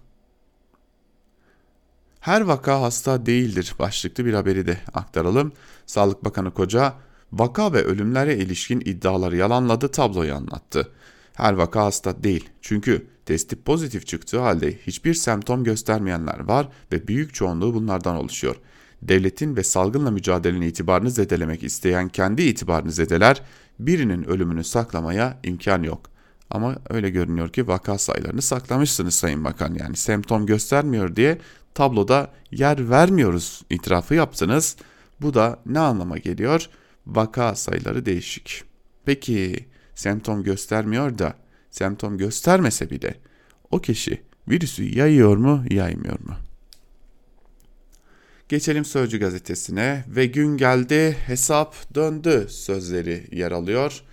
Her 2.19 2.41
vaka 2.41 2.81
hasta 2.81 3.25
değildir 3.25 3.73
başlıklı 3.79 4.25
bir 4.25 4.33
haberi 4.33 4.67
de 4.67 4.77
aktaralım. 4.93 5.51
Sağlık 5.85 6.25
Bakanı 6.25 6.53
Koca 6.53 6.93
vaka 7.31 7.73
ve 7.73 7.83
ölümlere 7.83 8.37
ilişkin 8.37 8.79
iddiaları 8.79 9.37
yalanladı 9.37 9.87
tabloyu 9.87 10.35
anlattı. 10.35 10.91
Her 11.33 11.53
vaka 11.53 11.85
hasta 11.85 12.23
değil 12.23 12.49
çünkü 12.61 13.07
testi 13.25 13.55
pozitif 13.55 14.07
çıktığı 14.07 14.39
halde 14.39 14.77
hiçbir 14.77 15.13
semptom 15.13 15.63
göstermeyenler 15.63 16.39
var 16.39 16.69
ve 16.91 17.07
büyük 17.07 17.33
çoğunluğu 17.33 17.73
bunlardan 17.73 18.15
oluşuyor. 18.15 18.55
Devletin 19.01 19.55
ve 19.55 19.63
salgınla 19.63 20.11
mücadelenin 20.11 20.61
itibarını 20.61 21.11
zedelemek 21.11 21.63
isteyen 21.63 22.09
kendi 22.09 22.41
itibarını 22.41 22.91
zedeler 22.91 23.41
birinin 23.79 24.23
ölümünü 24.23 24.63
saklamaya 24.63 25.39
imkan 25.43 25.83
yok. 25.83 26.16
Ama 26.49 26.75
öyle 26.89 27.09
görünüyor 27.09 27.49
ki 27.49 27.67
vaka 27.67 27.97
sayılarını 27.97 28.41
saklamışsınız 28.41 29.15
Sayın 29.15 29.43
Bakan. 29.43 29.73
Yani 29.73 29.95
semptom 29.95 30.45
göstermiyor 30.45 31.15
diye 31.15 31.37
tabloda 31.73 32.31
yer 32.51 32.89
vermiyoruz 32.89 33.61
itirafı 33.69 34.15
yaptınız. 34.15 34.75
Bu 35.21 35.33
da 35.33 35.59
ne 35.65 35.79
anlama 35.79 36.17
geliyor? 36.17 36.69
Vaka 37.07 37.55
sayıları 37.55 38.05
değişik. 38.05 38.63
Peki 39.05 39.65
semptom 39.95 40.43
göstermiyor 40.43 41.17
da 41.17 41.33
semptom 41.71 42.17
göstermese 42.17 42.89
bile 42.89 43.15
o 43.71 43.79
kişi 43.79 44.21
virüsü 44.47 44.97
yayıyor 44.97 45.37
mu 45.37 45.65
yaymıyor 45.69 46.19
mu? 46.19 46.35
Geçelim 48.49 48.85
Sözcü 48.85 49.19
gazetesine 49.19 50.03
ve 50.07 50.25
gün 50.25 50.57
geldi 50.57 51.17
hesap 51.25 51.95
döndü 51.95 52.47
sözleri 52.49 53.27
yer 53.31 53.51
alıyor. 53.51 54.03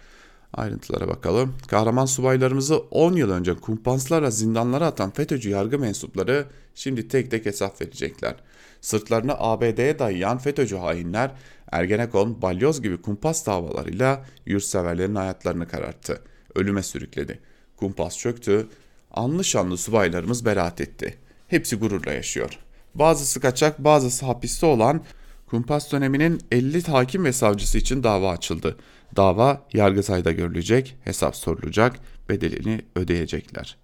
Ayrıntılara 0.55 1.09
bakalım. 1.09 1.55
Kahraman 1.69 2.07
subaylarımızı 2.07 2.77
10 2.77 3.13
yıl 3.13 3.31
önce 3.31 3.55
kumpanslarla 3.55 4.31
zindanlara 4.31 4.87
atan 4.87 5.11
FETÖ'cü 5.11 5.51
yargı 5.51 5.79
mensupları 5.79 6.47
şimdi 6.75 7.09
tek 7.09 7.31
tek 7.31 7.47
hesap 7.47 7.81
verecekler. 7.81 8.35
Sırtlarını 8.81 9.35
ABD'ye 9.39 9.99
dayayan 9.99 10.39
FETÖ'cü 10.39 10.77
hainler 10.77 11.31
Ergenekon, 11.73 12.43
Balyoz 12.43 12.83
gibi 12.83 13.03
kumpas 13.03 13.47
davalarıyla 13.47 14.25
yurtseverlerin 14.47 15.15
hayatlarını 15.15 15.69
kararttı. 15.69 16.23
Ölüme 16.55 16.83
sürükledi. 16.83 17.41
Kumpas 17.77 18.19
çöktü. 18.19 18.67
Anlı 19.11 19.45
şanlı 19.45 19.79
subaylarımız 19.79 20.45
beraat 20.45 20.81
etti. 20.81 21.19
Hepsi 21.49 21.77
gururla 21.77 22.13
yaşıyor. 22.13 22.59
Bazısı 22.95 23.41
kaçak, 23.41 23.79
bazısı 23.79 24.27
hapiste 24.27 24.67
olan 24.67 25.03
kumpas 25.47 25.93
döneminin 25.93 26.41
50 26.53 26.83
hakim 26.83 27.25
ve 27.25 27.33
savcısı 27.33 27.79
için 27.79 28.03
dava 28.03 28.31
açıldı. 28.31 28.77
Dava 29.17 29.67
Yargıtay'da 29.73 30.33
görülecek, 30.33 30.97
hesap 31.05 31.37
sorulacak, 31.37 31.97
bedelini 32.29 32.81
ödeyecekler. 32.97 33.77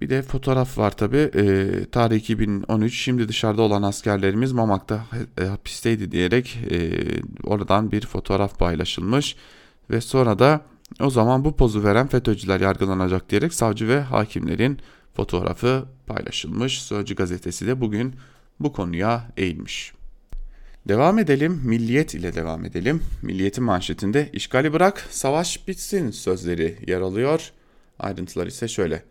Bir 0.00 0.10
de 0.10 0.22
fotoğraf 0.22 0.78
var 0.78 0.90
tabi. 0.90 1.16
E, 1.16 1.70
tarih 1.92 2.16
2013 2.16 2.98
şimdi 2.98 3.28
dışarıda 3.28 3.62
olan 3.62 3.82
askerlerimiz 3.82 4.52
Mamak'ta 4.52 5.06
e, 5.40 5.44
hapisteydi 5.44 6.12
diyerek 6.12 6.58
e, 6.70 6.90
oradan 7.44 7.92
bir 7.92 8.06
fotoğraf 8.06 8.58
paylaşılmış. 8.58 9.36
Ve 9.90 10.00
sonra 10.00 10.38
da 10.38 10.60
o 11.00 11.10
zaman 11.10 11.44
bu 11.44 11.56
pozu 11.56 11.84
veren 11.84 12.06
FETÖ'cüler 12.06 12.60
yargılanacak 12.60 13.30
diyerek 13.30 13.54
savcı 13.54 13.88
ve 13.88 14.00
hakimlerin 14.00 14.78
fotoğrafı 15.16 15.84
paylaşılmış. 16.06 16.82
Sözcü 16.82 17.14
gazetesi 17.14 17.66
de 17.66 17.80
bugün 17.80 18.14
bu 18.60 18.72
konuya 18.72 19.30
eğilmiş. 19.36 19.92
Devam 20.88 21.18
edelim, 21.18 21.60
Milliyet 21.64 22.14
ile 22.14 22.34
devam 22.34 22.64
edelim. 22.64 23.02
Milliyet'in 23.22 23.64
manşetinde 23.64 24.28
işgali 24.32 24.72
bırak, 24.72 25.06
savaş 25.10 25.68
bitsin 25.68 26.10
sözleri 26.10 26.76
yer 26.86 27.00
alıyor. 27.00 27.52
Ayrıntılar 27.98 28.46
ise 28.46 28.68
şöyle. 28.68 29.02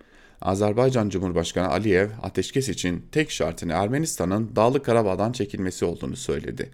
Azerbaycan 0.42 1.10
Cumhurbaşkanı 1.10 1.68
Aliyev 1.68 2.10
ateşkes 2.22 2.70
için 2.70 3.06
tek 3.12 3.32
şartını 3.32 3.74
Ermenistan'ın 3.74 4.56
Dağlık 4.56 4.86
Karabağ'dan 4.86 5.32
çekilmesi 5.32 5.86
olduğunu 5.86 6.16
söyledi. 6.16 6.70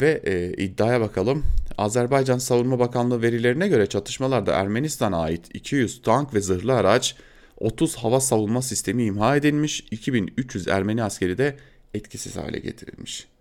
Ve 0.00 0.20
e, 0.24 0.52
iddiaya 0.64 1.00
bakalım. 1.00 1.44
Azerbaycan 1.78 2.38
Savunma 2.38 2.78
Bakanlığı 2.78 3.22
verilerine 3.22 3.68
göre 3.68 3.86
çatışmalarda 3.86 4.52
Ermenistan'a 4.52 5.20
ait 5.20 5.46
200 5.54 6.02
tank 6.02 6.34
ve 6.34 6.40
zırhlı 6.40 6.74
araç, 6.74 7.16
30 7.56 7.96
hava 7.96 8.20
savunma 8.20 8.62
sistemi 8.62 9.04
imha 9.04 9.36
edilmiş, 9.36 9.80
2300 9.90 10.68
Ermeni 10.68 11.02
askeri 11.02 11.38
de 11.38 11.56
etkisiz 11.94 12.36
hale 12.36 12.58
getirilmiş. 12.58 13.37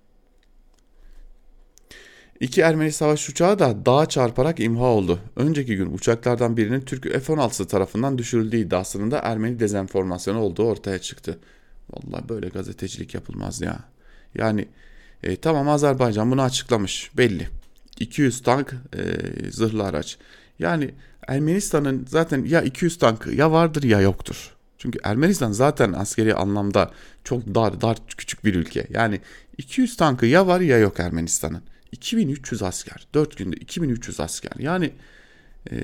İki 2.39 2.61
Ermeni 2.61 2.91
savaş 2.91 3.29
uçağı 3.29 3.59
da 3.59 3.85
dağa 3.85 4.05
çarparak 4.05 4.59
imha 4.59 4.85
oldu. 4.85 5.19
Önceki 5.35 5.75
gün 5.75 5.93
uçaklardan 5.93 6.57
birinin 6.57 6.81
Türk 6.81 7.03
F-16'sı 7.03 7.67
tarafından 7.67 8.17
düşürüldüğü 8.17 8.57
iddiasının 8.57 9.11
da 9.11 9.19
Ermeni 9.19 9.59
dezenformasyonu 9.59 10.39
olduğu 10.39 10.63
ortaya 10.63 10.99
çıktı. 10.99 11.39
Vallahi 11.89 12.29
böyle 12.29 12.49
gazetecilik 12.49 13.13
yapılmaz 13.13 13.61
ya. 13.61 13.79
Yani 14.35 14.67
e, 15.23 15.35
tamam 15.35 15.69
Azerbaycan 15.69 16.31
bunu 16.31 16.41
açıklamış 16.41 17.11
belli. 17.17 17.47
200 17.99 18.41
tank 18.41 18.73
e, 18.93 19.01
zırhlı 19.51 19.83
araç. 19.83 20.17
Yani 20.59 20.93
Ermenistan'ın 21.27 22.05
zaten 22.09 22.45
ya 22.45 22.61
200 22.61 22.97
tankı 22.97 23.31
ya 23.31 23.51
vardır 23.51 23.83
ya 23.83 24.01
yoktur. 24.01 24.55
Çünkü 24.77 24.99
Ermenistan 25.03 25.51
zaten 25.51 25.93
askeri 25.93 26.35
anlamda 26.35 26.91
çok 27.23 27.55
dar 27.55 27.81
dar 27.81 27.97
küçük 28.17 28.45
bir 28.45 28.55
ülke. 28.55 28.87
Yani 28.89 29.21
200 29.57 29.97
tankı 29.97 30.25
ya 30.25 30.47
var 30.47 30.59
ya 30.59 30.77
yok 30.77 30.99
Ermenistan'ın. 30.99 31.61
2300 31.91 32.63
asker. 32.63 33.07
4 33.13 33.37
günde 33.37 33.55
2300 33.55 34.19
asker. 34.19 34.51
Yani 34.59 34.93
e, 35.71 35.77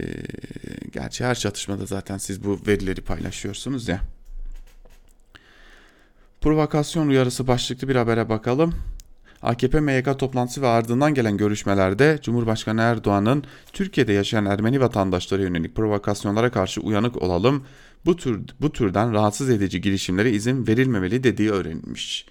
gerçi 0.92 1.26
her 1.26 1.36
çatışmada 1.36 1.86
zaten 1.86 2.18
siz 2.18 2.44
bu 2.44 2.60
verileri 2.68 3.02
paylaşıyorsunuz 3.02 3.88
ya. 3.88 4.02
Provokasyon 6.42 7.08
uyarısı 7.08 7.48
başlıklı 7.48 7.88
bir 7.88 7.96
habere 7.96 8.30
bakalım. 8.30 8.76
AKP 9.42 9.80
MYK 9.80 10.20
toplantısı 10.20 10.62
ve 10.62 10.68
ardından 10.68 11.13
gelen 11.13 11.38
görüşmelerde 11.38 12.20
Cumhurbaşkanı 12.22 12.82
Erdoğan'ın 12.82 13.44
Türkiye'de 13.74 14.13
yaşayan 14.13 14.46
Ermeni 14.46 14.82
vatandaşlara 14.82 15.42
yönelik 15.42 15.76
provokasyonlara 15.76 16.52
karşı 16.52 16.82
uyanık 16.82 17.22
olalım, 17.22 17.66
bu 18.06 18.16
tür 18.16 18.42
bu 18.62 18.72
türden 18.72 19.13
rahatsız 19.13 19.50
edici 19.50 19.82
girişimlere 19.82 20.32
izin 20.32 20.68
verilmemeli 20.68 21.24
dediği 21.24 21.52
öğrenilmiş. 21.52 22.26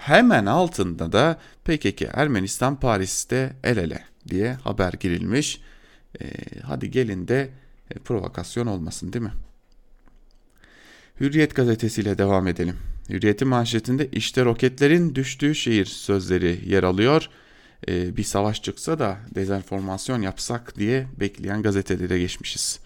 Hemen 0.00 0.46
altında 0.46 1.12
da 1.12 1.38
PKK 1.64 2.02
Ermenistan 2.12 2.80
Paris'te 2.80 3.52
el 3.64 3.76
ele 3.76 4.04
diye 4.28 4.52
haber 4.52 4.92
girilmiş. 4.92 5.60
E, 6.20 6.26
hadi 6.62 6.90
gelin 6.90 7.28
de 7.28 7.50
e, 7.90 7.94
provokasyon 7.98 8.66
olmasın 8.66 9.12
değil 9.12 9.24
mi? 9.24 9.32
Hürriyet 11.20 11.56
gazetesiyle 11.56 12.18
devam 12.18 12.46
edelim. 12.48 12.76
Hürriyet'in 13.08 13.48
manşetinde 13.48 14.08
işte 14.12 14.44
roketlerin 14.44 15.14
düştüğü 15.14 15.54
şehir 15.54 15.86
sözleri 15.86 16.60
yer 16.66 16.82
alıyor. 16.82 17.28
Ee, 17.88 18.16
bir 18.16 18.22
savaş 18.24 18.62
çıksa 18.62 18.98
da 18.98 19.18
dezenformasyon 19.34 20.22
yapsak 20.22 20.78
diye 20.78 21.06
bekleyen 21.20 21.62
gazetelere 21.62 22.18
geçmişiz. 22.18 22.80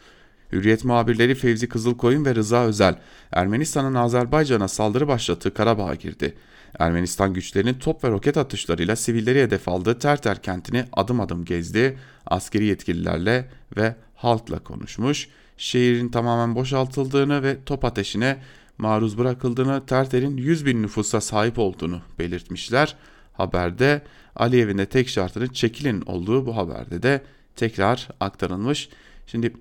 Hürriyet 0.53 0.85
muhabirleri 0.85 1.35
Fevzi 1.35 1.68
Kızılkoyun 1.68 2.24
ve 2.24 2.35
Rıza 2.35 2.64
Özel, 2.64 2.98
Ermenistan'ın 3.33 3.94
Azerbaycan'a 3.94 4.68
saldırı 4.68 5.09
başlattığı 5.09 5.55
Karabağ'a 5.55 5.94
girdi. 5.94 6.35
Ermenistan 6.79 7.35
güçlerinin 7.35 7.75
top 7.75 8.05
ve 8.05 8.11
roket 8.11 8.37
atışlarıyla 8.37 8.97
sivilleri 8.97 9.43
hedef 9.43 9.69
aldığı 9.69 9.99
Terter 9.99 10.43
kentini 10.43 10.85
adım 10.93 11.21
adım 11.21 11.45
gezdi, 11.45 11.99
askeri 12.27 12.65
yetkililerle 12.65 13.49
ve 13.77 13.95
halkla 14.15 14.59
konuşmuş, 14.59 15.29
şehrin 15.57 16.09
tamamen 16.09 16.55
boşaltıldığını 16.55 17.43
ve 17.43 17.57
top 17.67 17.85
ateşine 17.85 18.39
maruz 18.79 19.19
bırakıldığını, 19.19 19.87
Terter'in 19.87 20.37
100 20.37 20.67
bin 20.67 20.83
nüfusa 20.83 21.21
sahip 21.21 21.59
olduğunu 21.59 22.01
belirtmişler. 22.19 22.97
Haberde 23.33 24.03
Aliyev'in 24.37 24.79
de 24.79 24.87
tek 24.87 25.09
şartının 25.09 25.49
çekilin 25.49 26.01
olduğu 26.01 26.47
bu 26.47 26.57
haberde 26.57 27.03
de 27.03 27.23
tekrar 27.57 28.09
aktarılmış. 28.21 28.89
Şimdi 29.27 29.53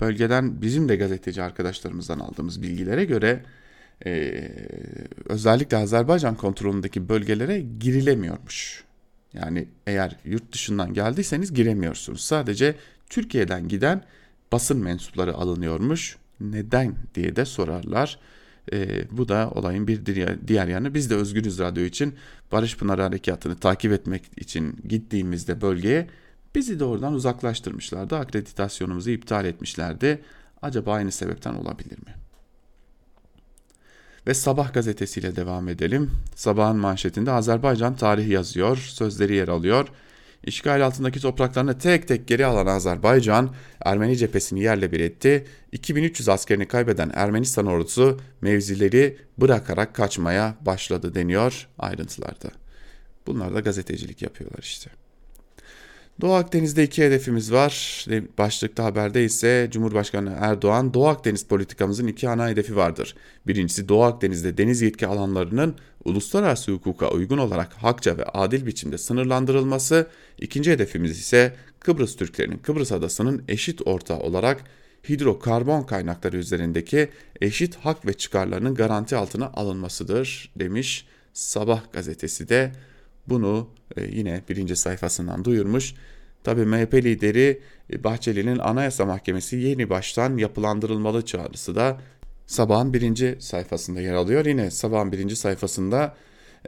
bölgeden 0.00 0.62
bizim 0.62 0.88
de 0.88 0.96
gazeteci 0.96 1.42
arkadaşlarımızdan 1.42 2.18
aldığımız 2.18 2.62
bilgilere 2.62 3.04
göre 3.04 3.42
e, 4.06 4.48
özellikle 5.24 5.76
Azerbaycan 5.76 6.34
kontrolündeki 6.34 7.08
bölgelere 7.08 7.60
girilemiyormuş. 7.80 8.84
Yani 9.32 9.68
eğer 9.86 10.16
yurt 10.24 10.52
dışından 10.52 10.94
geldiyseniz 10.94 11.54
giremiyorsunuz. 11.54 12.20
Sadece 12.20 12.74
Türkiye'den 13.10 13.68
giden 13.68 14.02
basın 14.52 14.78
mensupları 14.78 15.34
alınıyormuş. 15.34 16.16
Neden 16.40 16.94
diye 17.14 17.36
de 17.36 17.44
sorarlar. 17.44 18.18
E, 18.72 19.04
bu 19.10 19.28
da 19.28 19.50
olayın 19.50 19.88
bir 19.88 20.06
diğer 20.46 20.66
yanı. 20.66 20.94
Biz 20.94 21.10
de 21.10 21.14
Özgürüz 21.14 21.58
Radyo 21.58 21.84
için 21.84 22.14
Barış 22.52 22.76
Pınar 22.76 23.00
Harekatı'nı 23.00 23.56
takip 23.56 23.92
etmek 23.92 24.30
için 24.36 24.76
gittiğimizde 24.88 25.60
bölgeye 25.60 26.06
bizi 26.54 26.80
de 26.80 26.84
oradan 26.84 27.12
uzaklaştırmışlardı. 27.12 28.16
Akreditasyonumuzu 28.16 29.10
iptal 29.10 29.44
etmişlerdi. 29.44 30.20
Acaba 30.62 30.92
aynı 30.92 31.12
sebepten 31.12 31.54
olabilir 31.54 31.98
mi? 31.98 32.14
Ve 34.28 34.34
Sabah 34.34 34.72
gazetesiyle 34.72 35.36
devam 35.36 35.68
edelim. 35.68 36.10
Sabahın 36.34 36.76
manşetinde 36.76 37.30
Azerbaycan 37.30 37.96
tarihi 37.96 38.32
yazıyor, 38.32 38.76
sözleri 38.76 39.34
yer 39.34 39.48
alıyor. 39.48 39.88
İşgal 40.44 40.86
altındaki 40.86 41.20
topraklarını 41.20 41.78
tek 41.78 42.08
tek 42.08 42.28
geri 42.28 42.46
alan 42.46 42.66
Azerbaycan, 42.66 43.54
Ermeni 43.84 44.16
cephesini 44.16 44.62
yerle 44.62 44.92
bir 44.92 45.00
etti. 45.00 45.46
2300 45.72 46.28
askerini 46.28 46.68
kaybeden 46.68 47.10
Ermenistan 47.14 47.66
ordusu 47.66 48.20
mevzileri 48.40 49.18
bırakarak 49.38 49.94
kaçmaya 49.94 50.56
başladı 50.60 51.14
deniyor 51.14 51.68
ayrıntılarda. 51.78 52.50
Bunlar 53.26 53.54
da 53.54 53.60
gazetecilik 53.60 54.22
yapıyorlar 54.22 54.62
işte. 54.62 54.90
Doğu 56.20 56.32
Akdeniz'de 56.32 56.84
iki 56.84 57.04
hedefimiz 57.04 57.52
var. 57.52 58.04
Başlıkta 58.38 58.84
haberde 58.84 59.24
ise 59.24 59.68
Cumhurbaşkanı 59.70 60.36
Erdoğan 60.40 60.94
Doğu 60.94 61.06
Akdeniz 61.06 61.44
politikamızın 61.44 62.06
iki 62.06 62.28
ana 62.28 62.48
hedefi 62.48 62.76
vardır. 62.76 63.14
Birincisi 63.46 63.88
Doğu 63.88 64.02
Akdeniz'de 64.02 64.58
deniz 64.58 64.82
yetki 64.82 65.06
alanlarının 65.06 65.74
uluslararası 66.04 66.72
hukuka 66.72 67.10
uygun 67.10 67.38
olarak 67.38 67.72
hakça 67.72 68.18
ve 68.18 68.24
adil 68.24 68.66
biçimde 68.66 68.98
sınırlandırılması. 68.98 70.06
İkinci 70.38 70.70
hedefimiz 70.70 71.18
ise 71.18 71.54
Kıbrıs 71.80 72.16
Türklerinin 72.16 72.58
Kıbrıs 72.58 72.92
adasının 72.92 73.42
eşit 73.48 73.86
ortağı 73.86 74.18
olarak 74.18 74.64
hidrokarbon 75.08 75.82
kaynakları 75.82 76.36
üzerindeki 76.36 77.08
eşit 77.40 77.76
hak 77.76 78.06
ve 78.06 78.12
çıkarlarının 78.12 78.74
garanti 78.74 79.16
altına 79.16 79.46
alınmasıdır 79.46 80.52
demiş 80.56 81.06
Sabah 81.32 81.92
gazetesi 81.92 82.48
de 82.48 82.72
bunu 83.30 83.68
e, 83.96 84.04
yine 84.04 84.42
birinci 84.48 84.76
sayfasından 84.76 85.44
duyurmuş. 85.44 85.94
Tabi 86.44 86.64
MHP 86.64 86.94
lideri 86.94 87.60
e, 87.92 88.04
Bahçeli'nin 88.04 88.58
Anayasa 88.58 89.06
Mahkemesi 89.06 89.56
yeni 89.56 89.90
baştan 89.90 90.36
yapılandırılmalı 90.36 91.24
çağrısı 91.24 91.74
da 91.74 92.00
sabahın 92.46 92.94
birinci 92.94 93.36
sayfasında 93.38 94.00
yer 94.00 94.14
alıyor. 94.14 94.46
Yine 94.46 94.70
sabahın 94.70 95.12
birinci 95.12 95.36
sayfasında 95.36 96.14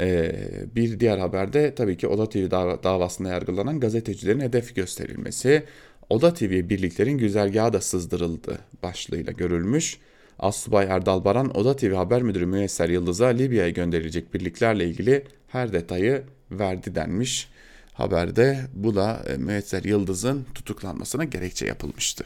Ee, 0.00 0.32
bir 0.76 1.00
diğer 1.00 1.18
haberde 1.18 1.74
tabii 1.74 1.96
ki 1.96 2.08
Oda 2.08 2.28
TV 2.28 2.50
davasında 2.82 3.28
yargılanan 3.28 3.80
gazetecilerin 3.80 4.40
hedef 4.40 4.76
gösterilmesi. 4.76 5.64
Oda 6.10 6.34
TV 6.34 6.50
birliklerin 6.50 7.18
güzergahı 7.18 7.72
da 7.72 7.80
sızdırıldı 7.80 8.58
başlığıyla 8.82 9.32
görülmüş. 9.32 9.98
Assubay 10.38 10.86
Erdal 10.86 11.24
Baran 11.24 11.56
Oda 11.56 11.76
TV 11.76 11.92
Haber 11.94 12.22
Müdürü 12.22 12.46
Müyesser 12.46 12.88
Yıldız'a 12.88 13.26
Libya'ya 13.26 13.70
gönderilecek 13.70 14.34
birliklerle 14.34 14.84
ilgili 14.84 15.24
her 15.52 15.72
detayı 15.72 16.24
verdi 16.50 16.94
denmiş. 16.94 17.48
Haberde 17.92 18.66
bu 18.74 18.94
da 18.94 19.24
e, 19.28 19.36
Müyesser 19.36 19.82
Yıldız'ın 19.82 20.46
tutuklanmasına 20.54 21.24
gerekçe 21.24 21.66
yapılmıştı. 21.66 22.24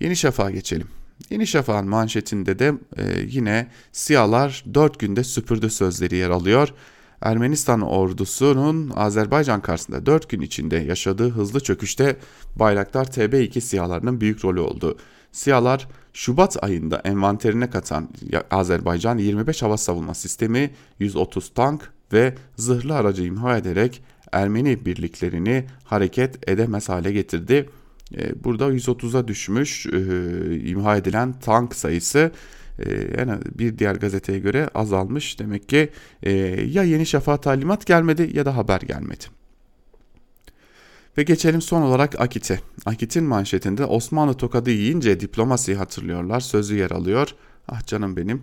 Yeni 0.00 0.16
Şafak'a 0.16 0.50
geçelim. 0.50 0.88
Yeni 1.30 1.46
Şafak'ın 1.46 1.88
manşetinde 1.88 2.58
de 2.58 2.74
e, 2.96 3.02
yine 3.28 3.66
siyahlar 3.92 4.64
4 4.74 4.98
günde 4.98 5.24
süpürdü 5.24 5.70
sözleri 5.70 6.16
yer 6.16 6.30
alıyor. 6.30 6.74
Ermenistan 7.20 7.80
ordusunun 7.80 8.90
Azerbaycan 8.96 9.62
karşısında 9.62 10.06
4 10.06 10.28
gün 10.28 10.40
içinde 10.40 10.76
yaşadığı 10.76 11.30
hızlı 11.30 11.60
çöküşte 11.60 12.16
Bayraktar 12.56 13.04
TB2 13.04 13.60
siyahlarının 13.60 14.20
büyük 14.20 14.44
rolü 14.44 14.60
oldu. 14.60 14.98
Siyahlar 15.32 15.88
Şubat 16.18 16.64
ayında 16.64 17.00
envanterine 17.04 17.70
katan 17.70 18.08
Azerbaycan 18.50 19.18
25 19.18 19.62
hava 19.62 19.76
savunma 19.76 20.14
sistemi, 20.14 20.70
130 20.98 21.48
tank 21.48 21.92
ve 22.12 22.34
zırhlı 22.56 22.94
aracı 22.94 23.24
imha 23.24 23.58
ederek 23.58 24.02
Ermeni 24.32 24.86
birliklerini 24.86 25.64
hareket 25.84 26.48
edemez 26.48 26.88
hale 26.88 27.12
getirdi. 27.12 27.68
E, 28.16 28.44
burada 28.44 28.64
130'a 28.64 29.28
düşmüş 29.28 29.86
e, 29.86 29.90
imha 30.60 30.96
edilen 30.96 31.32
tank 31.40 31.74
sayısı 31.74 32.32
yani 33.18 33.32
e, 33.32 33.58
bir 33.58 33.78
diğer 33.78 33.94
gazeteye 33.96 34.38
göre 34.38 34.68
azalmış. 34.74 35.38
Demek 35.38 35.68
ki 35.68 35.88
ya 36.66 36.82
Yeni 36.82 37.06
Şafak 37.06 37.42
talimat 37.42 37.86
gelmedi 37.86 38.30
ya 38.34 38.46
da 38.46 38.56
haber 38.56 38.80
gelmedi. 38.80 39.37
Ve 41.18 41.22
geçelim 41.22 41.62
son 41.62 41.82
olarak 41.82 42.20
Akit'e. 42.20 42.60
Akit'in 42.86 43.24
manşetinde 43.24 43.84
Osmanlı 43.84 44.34
tokadı 44.34 44.70
yiyince 44.70 45.20
diplomasiyi 45.20 45.76
hatırlıyorlar 45.76 46.40
sözü 46.40 46.76
yer 46.76 46.90
alıyor. 46.90 47.34
Ah 47.68 47.86
canım 47.86 48.16
benim 48.16 48.42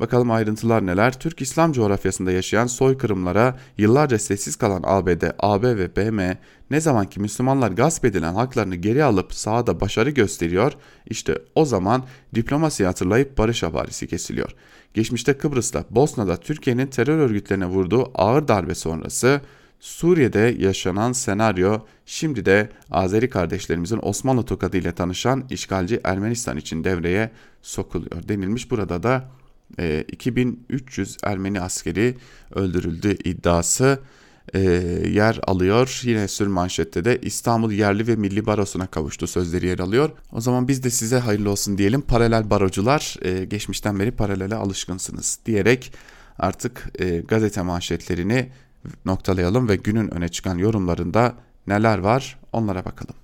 Bakalım 0.00 0.30
ayrıntılar 0.30 0.86
neler? 0.86 1.20
Türk 1.20 1.40
İslam 1.40 1.72
coğrafyasında 1.72 2.32
yaşayan 2.32 2.66
soykırımlara 2.66 3.58
yıllarca 3.78 4.18
sessiz 4.18 4.56
kalan 4.56 4.82
ABD, 4.86 5.22
AB 5.38 5.76
ve 5.76 5.96
BM 5.96 6.38
ne 6.70 6.80
zamanki 6.80 7.20
Müslümanlar 7.20 7.70
gasp 7.70 8.04
edilen 8.04 8.34
haklarını 8.34 8.76
geri 8.76 9.04
alıp 9.04 9.34
sahada 9.34 9.80
başarı 9.80 10.10
gösteriyor, 10.10 10.72
işte 11.06 11.38
o 11.54 11.64
zaman 11.64 12.04
diplomasi 12.34 12.86
hatırlayıp 12.86 13.38
barış 13.38 13.62
havarisi 13.62 14.06
kesiliyor. 14.06 14.54
Geçmişte 14.94 15.38
Kıbrıs'ta, 15.38 15.84
Bosna'da 15.90 16.36
Türkiye'nin 16.36 16.86
terör 16.86 17.18
örgütlerine 17.18 17.66
vurduğu 17.66 18.10
ağır 18.14 18.48
darbe 18.48 18.74
sonrası 18.74 19.40
Suriye'de 19.80 20.56
yaşanan 20.58 21.12
senaryo 21.12 21.78
şimdi 22.06 22.46
de 22.46 22.70
Azeri 22.90 23.30
kardeşlerimizin 23.30 24.00
Osmanlı 24.02 24.42
tokadı 24.42 24.76
ile 24.76 24.92
tanışan 24.92 25.44
işgalci 25.50 26.00
Ermenistan 26.04 26.56
için 26.56 26.84
devreye 26.84 27.30
sokuluyor 27.62 28.28
denilmiş. 28.28 28.70
Burada 28.70 29.02
da 29.02 29.30
2300 30.08 31.16
ee, 31.22 31.30
Ermeni 31.30 31.60
askeri 31.60 32.16
öldürüldü 32.54 33.16
iddiası 33.24 33.98
e, 34.54 34.60
yer 35.08 35.40
alıyor. 35.46 36.00
Yine 36.04 36.28
sür 36.28 36.46
manşette 36.46 37.04
de 37.04 37.18
İstanbul 37.22 37.72
Yerli 37.72 38.06
ve 38.06 38.16
Milli 38.16 38.46
Barosu'na 38.46 38.86
kavuştu 38.86 39.26
sözleri 39.26 39.66
yer 39.66 39.78
alıyor. 39.78 40.10
O 40.32 40.40
zaman 40.40 40.68
biz 40.68 40.82
de 40.82 40.90
size 40.90 41.18
hayırlı 41.18 41.50
olsun 41.50 41.78
diyelim. 41.78 42.00
Paralel 42.00 42.50
barocular 42.50 43.16
e, 43.22 43.44
geçmişten 43.44 43.98
beri 43.98 44.10
paralele 44.10 44.54
alışkınsınız 44.54 45.38
diyerek 45.46 45.92
artık 46.38 46.90
e, 46.98 47.18
gazete 47.18 47.62
manşetlerini 47.62 48.48
noktalayalım 49.04 49.68
ve 49.68 49.76
günün 49.76 50.14
öne 50.14 50.28
çıkan 50.28 50.58
yorumlarında 50.58 51.34
neler 51.66 51.98
var 51.98 52.38
onlara 52.52 52.84
bakalım. 52.84 53.14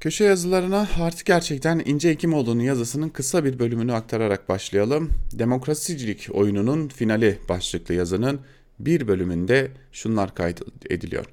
Köşe 0.00 0.24
yazılarına 0.24 0.88
artık 1.00 1.26
gerçekten 1.26 1.82
İnce 1.84 2.10
Hekimoğlu'nun 2.10 2.62
yazısının 2.62 3.08
kısa 3.08 3.44
bir 3.44 3.58
bölümünü 3.58 3.92
aktararak 3.92 4.48
başlayalım. 4.48 5.10
Demokrasicilik 5.32 6.28
oyununun 6.32 6.88
finali 6.88 7.38
başlıklı 7.48 7.94
yazının 7.94 8.40
bir 8.78 9.08
bölümünde 9.08 9.70
şunlar 9.92 10.34
kaydediliyor. 10.34 11.26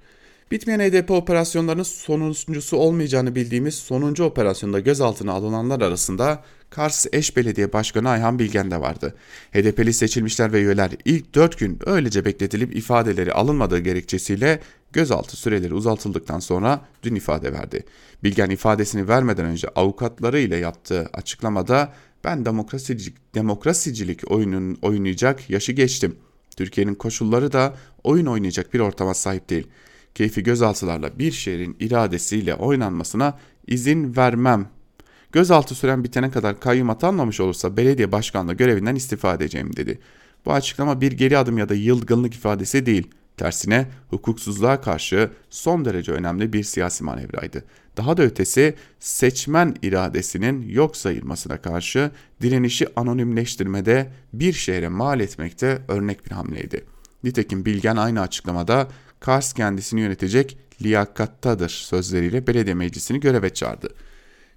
Bitmeyen 0.51 0.79
HDP 0.79 1.11
operasyonlarının 1.11 1.83
sonuncusu 1.83 2.77
olmayacağını 2.77 3.35
bildiğimiz 3.35 3.75
sonuncu 3.75 4.23
operasyonda 4.23 4.79
gözaltına 4.79 5.31
alınanlar 5.31 5.81
arasında 5.81 6.43
Kars 6.69 7.05
Eş 7.13 7.37
Belediye 7.37 7.73
Başkanı 7.73 8.09
Ayhan 8.09 8.39
Bilgen 8.39 8.71
de 8.71 8.81
vardı. 8.81 9.15
HDP'li 9.53 9.93
seçilmişler 9.93 10.53
ve 10.53 10.61
üyeler 10.61 10.91
ilk 11.05 11.35
4 11.35 11.59
gün 11.59 11.79
öylece 11.85 12.25
bekletilip 12.25 12.75
ifadeleri 12.75 13.33
alınmadığı 13.33 13.79
gerekçesiyle 13.79 14.59
gözaltı 14.93 15.37
süreleri 15.37 15.73
uzatıldıktan 15.73 16.39
sonra 16.39 16.81
dün 17.03 17.15
ifade 17.15 17.53
verdi. 17.53 17.83
Bilgen 18.23 18.49
ifadesini 18.49 19.07
vermeden 19.07 19.45
önce 19.45 19.67
avukatları 19.67 20.39
ile 20.39 20.55
yaptığı 20.55 21.09
açıklamada 21.13 21.93
ben 22.23 22.45
demokrasicilik, 22.45 23.35
demokrasicilik 23.35 24.31
oyunun 24.31 24.77
oynayacak 24.81 25.49
yaşı 25.49 25.71
geçtim. 25.71 26.15
Türkiye'nin 26.57 26.95
koşulları 26.95 27.51
da 27.51 27.75
oyun 28.03 28.25
oynayacak 28.25 28.73
bir 28.73 28.79
ortama 28.79 29.13
sahip 29.13 29.49
değil. 29.49 29.67
Keyfi 30.17 30.43
gözaltılarla 30.43 31.19
bir 31.19 31.31
şehrin 31.31 31.75
iradesiyle 31.79 32.55
oynanmasına 32.55 33.37
izin 33.67 34.15
vermem. 34.15 34.69
Gözaltı 35.31 35.75
süren 35.75 36.03
bitene 36.03 36.31
kadar 36.31 36.59
kayyum 36.59 36.89
atanmamış 36.89 37.39
olursa 37.39 37.77
belediye 37.77 38.11
başkanlığı 38.11 38.53
görevinden 38.53 38.95
istifa 38.95 39.33
edeceğim 39.33 39.75
dedi. 39.75 39.99
Bu 40.45 40.53
açıklama 40.53 41.01
bir 41.01 41.11
geri 41.11 41.37
adım 41.37 41.57
ya 41.57 41.69
da 41.69 41.73
yılgınlık 41.73 42.33
ifadesi 42.33 42.85
değil. 42.85 43.07
Tersine 43.37 43.87
hukuksuzluğa 44.09 44.81
karşı 44.81 45.29
son 45.49 45.85
derece 45.85 46.11
önemli 46.11 46.53
bir 46.53 46.63
siyasi 46.63 47.03
manevraydı. 47.03 47.63
Daha 47.97 48.17
da 48.17 48.23
ötesi 48.23 48.75
seçmen 48.99 49.75
iradesinin 49.81 50.69
yok 50.69 50.97
sayılmasına 50.97 51.61
karşı 51.61 52.11
direnişi 52.41 52.87
anonimleştirmede 52.95 54.11
bir 54.33 54.53
şehre 54.53 54.87
mal 54.87 55.19
etmekte 55.19 55.81
örnek 55.87 56.25
bir 56.25 56.31
hamleydi. 56.31 56.85
Nitekim 57.23 57.65
Bilgen 57.65 57.95
aynı 57.95 58.21
açıklamada 58.21 58.87
Kars 59.19 59.53
kendisini 59.53 60.01
yönetecek 60.01 60.57
liyakattadır 60.81 61.69
sözleriyle 61.69 62.47
belediye 62.47 62.75
meclisini 62.75 63.19
göreve 63.19 63.49
çağırdı. 63.49 63.89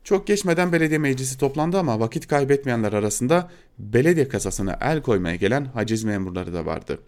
Çok 0.04 0.26
geçmeden 0.26 0.72
belediye 0.72 0.98
meclisi 0.98 1.38
toplandı 1.38 1.78
ama 1.78 2.00
vakit 2.00 2.26
kaybetmeyenler 2.26 2.92
arasında 2.92 3.50
belediye 3.78 4.28
kasasına 4.28 4.78
el 4.80 5.02
koymaya 5.02 5.36
gelen 5.36 5.64
haciz 5.64 6.04
memurları 6.04 6.52
da 6.54 6.66
vardı. 6.66 6.98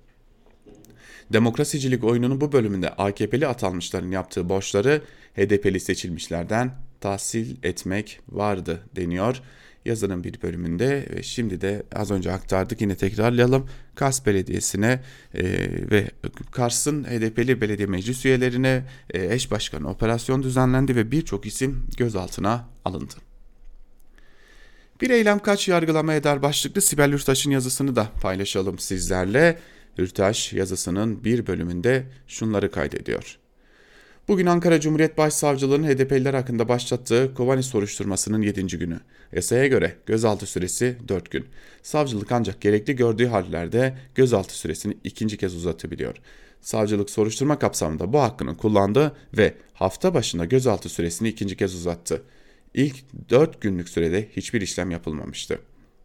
Demokrasicilik 1.33 2.05
oyununun 2.05 2.41
bu 2.41 2.53
bölümünde 2.53 2.91
AKP'li 2.91 3.47
atanmışların 3.47 4.11
yaptığı 4.11 4.49
borçları 4.49 5.03
HDP'li 5.37 5.81
seçilmişlerden 5.81 6.71
tahsil 7.01 7.57
etmek 7.63 8.21
vardı 8.29 8.81
deniyor 8.97 9.43
yazının 9.85 10.25
bir 10.25 10.43
bölümünde 10.43 11.09
ve 11.15 11.23
şimdi 11.23 11.61
de 11.61 11.83
az 11.95 12.11
önce 12.11 12.33
aktardık 12.33 12.81
yine 12.81 12.95
tekrarlayalım. 12.95 13.69
Kars 13.95 14.27
Belediyesi'ne 14.27 15.01
e, 15.35 15.45
ve 15.91 16.11
Kars'ın 16.51 17.05
HDP'li 17.05 17.61
belediye 17.61 17.89
meclis 17.89 18.25
üyelerine 18.25 18.85
e, 19.11 19.35
eş 19.35 19.51
başkanı 19.51 19.91
operasyon 19.91 20.43
düzenlendi 20.43 20.97
ve 20.97 21.11
birçok 21.11 21.47
isim 21.47 21.87
gözaltına 21.97 22.69
alındı. 22.85 23.15
Bir 25.01 25.11
eylem 25.11 25.39
kaç 25.39 25.69
yargılama 25.69 26.15
eder 26.15 26.43
başlıklı 26.43 26.81
Sibel 26.81 27.13
Yurtaş'ın 27.13 27.51
yazısını 27.51 27.97
da 27.97 28.09
paylaşalım 28.23 28.79
sizlerle. 28.79 29.59
Yurtaş 29.99 30.53
yazısının 30.53 31.25
bir 31.25 31.47
bölümünde 31.47 32.07
şunları 32.27 32.71
kaydediyor. 32.71 33.42
Bugün 34.29 34.47
Ankara 34.47 34.81
Cumhuriyet 34.81 35.19
Başsavcılığı'nın 35.19 35.89
HDP'liler 35.89 36.35
hakkında 36.35 36.69
başlattığı 36.69 37.35
Kobani 37.35 37.63
soruşturmasının 37.63 38.43
7. 38.43 38.67
günü. 38.67 39.01
Yasaya 39.33 39.67
göre 39.67 39.97
gözaltı 40.07 40.47
süresi 40.47 40.97
4 41.09 41.31
gün. 41.31 41.47
Savcılık 41.83 42.33
ancak 42.33 42.61
gerekli 42.61 42.97
gördüğü 42.97 43.27
hallerde 43.27 43.99
gözaltı 44.15 44.59
süresini 44.59 44.97
ikinci 45.05 45.37
kez 45.37 45.55
uzatabiliyor. 45.55 46.17
Savcılık 46.61 47.11
soruşturma 47.11 47.59
kapsamında 47.59 48.13
bu 48.13 48.21
hakkını 48.21 48.57
kullandı 48.57 49.17
ve 49.37 49.55
hafta 49.73 50.15
başında 50.15 50.45
gözaltı 50.45 50.89
süresini 50.89 51.29
ikinci 51.29 51.57
kez 51.57 51.75
uzattı. 51.75 52.23
İlk 52.75 52.97
4 53.31 53.61
günlük 53.61 53.89
sürede 53.89 54.29
hiçbir 54.37 54.61
işlem 54.61 54.91
yapılmamıştı. 54.91 55.59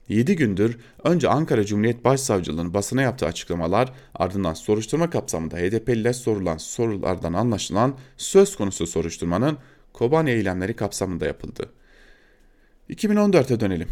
7 0.10 0.36
gündür 0.36 0.78
önce 1.04 1.30
Ankara 1.30 1.66
Cumhuriyet 1.66 2.04
Başsavcılığı'nın 2.04 2.74
basına 2.74 3.02
yaptığı 3.02 3.26
açıklamalar 3.26 3.94
ardından 4.16 4.54
soruşturma 4.54 5.10
kapsamında 5.10 5.58
HDP'liler 5.58 6.14
sorulan 6.14 6.58
sorulardan 6.58 7.34
anlaşılan 7.34 7.96
söz 8.18 8.56
konusu 8.56 8.88
soruşturmanın 8.88 9.58
Kobani 9.94 10.32
eylemleri 10.32 10.76
kapsamında 10.76 11.26
yapıldı. 11.26 11.70
2014'e 12.90 13.60
dönelim. 13.60 13.88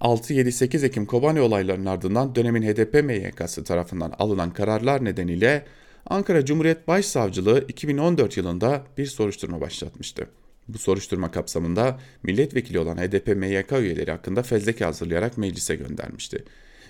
6-7-8 0.00 0.86
Ekim 0.86 1.06
Kobani 1.06 1.40
olaylarının 1.40 1.86
ardından 1.86 2.34
dönemin 2.34 2.62
HDP 2.62 3.04
MYK'sı 3.04 3.64
tarafından 3.64 4.14
alınan 4.18 4.50
kararlar 4.52 5.04
nedeniyle 5.04 5.64
Ankara 6.06 6.44
Cumhuriyet 6.44 6.88
Başsavcılığı 6.88 7.64
2014 7.68 8.36
yılında 8.36 8.82
bir 8.98 9.06
soruşturma 9.06 9.60
başlatmıştı. 9.60 10.26
Bu 10.68 10.78
soruşturma 10.78 11.30
kapsamında 11.30 12.00
milletvekili 12.22 12.78
olan 12.78 12.96
HDP 12.96 13.36
MYK 13.36 13.72
üyeleri 13.72 14.10
hakkında 14.10 14.42
fezleke 14.42 14.84
hazırlayarak 14.84 15.38
meclise 15.38 15.76
göndermişti. 15.76 16.44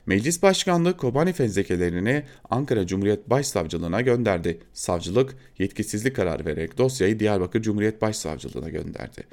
Meclis 0.07 0.43
Başkanlığı 0.43 0.97
Kobani 0.97 1.33
fezlekelerini 1.33 2.23
Ankara 2.51 2.87
Cumhuriyet 2.87 3.31
Başsavcılığına 3.31 4.01
gönderdi. 4.01 4.59
Savcılık 4.73 5.37
yetkisizlik 5.59 6.17
kararı 6.17 6.45
vererek 6.45 6.79
dosyayı 6.79 7.21
Diyarbakır 7.21 7.63
Cumhuriyet 7.63 8.03
Başsavcılığına 8.03 8.69
gönderdi. 8.69 9.25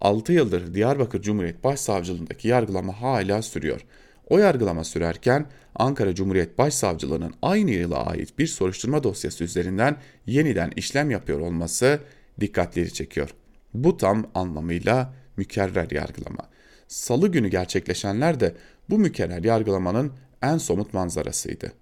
6 0.00 0.32
yıldır 0.32 0.74
Diyarbakır 0.74 1.22
Cumhuriyet 1.22 1.64
Başsavcılığındaki 1.64 2.48
yargılama 2.48 3.00
hala 3.00 3.42
sürüyor. 3.42 3.80
O 4.28 4.38
yargılama 4.38 4.84
sürerken 4.84 5.46
Ankara 5.74 6.14
Cumhuriyet 6.14 6.58
Başsavcılığı'nın 6.58 7.34
aynı 7.42 7.70
yıla 7.70 8.06
ait 8.06 8.38
bir 8.38 8.46
soruşturma 8.46 9.02
dosyası 9.02 9.44
üzerinden 9.44 9.96
yeniden 10.26 10.72
işlem 10.76 11.10
yapıyor 11.10 11.40
olması 11.40 12.00
dikkatleri 12.40 12.92
çekiyor. 12.92 13.30
Bu 13.74 13.96
tam 13.96 14.26
anlamıyla 14.34 15.14
mükerrer 15.36 15.90
yargılama. 15.90 16.48
Salı 16.88 17.28
günü 17.28 17.48
gerçekleşenler 17.48 18.40
de 18.40 18.54
bu 18.90 18.98
mükerrer 18.98 19.44
yargılamanın 19.44 20.12
en 20.42 20.58
somut 20.58 20.94
manzarasıydı. 20.94 21.72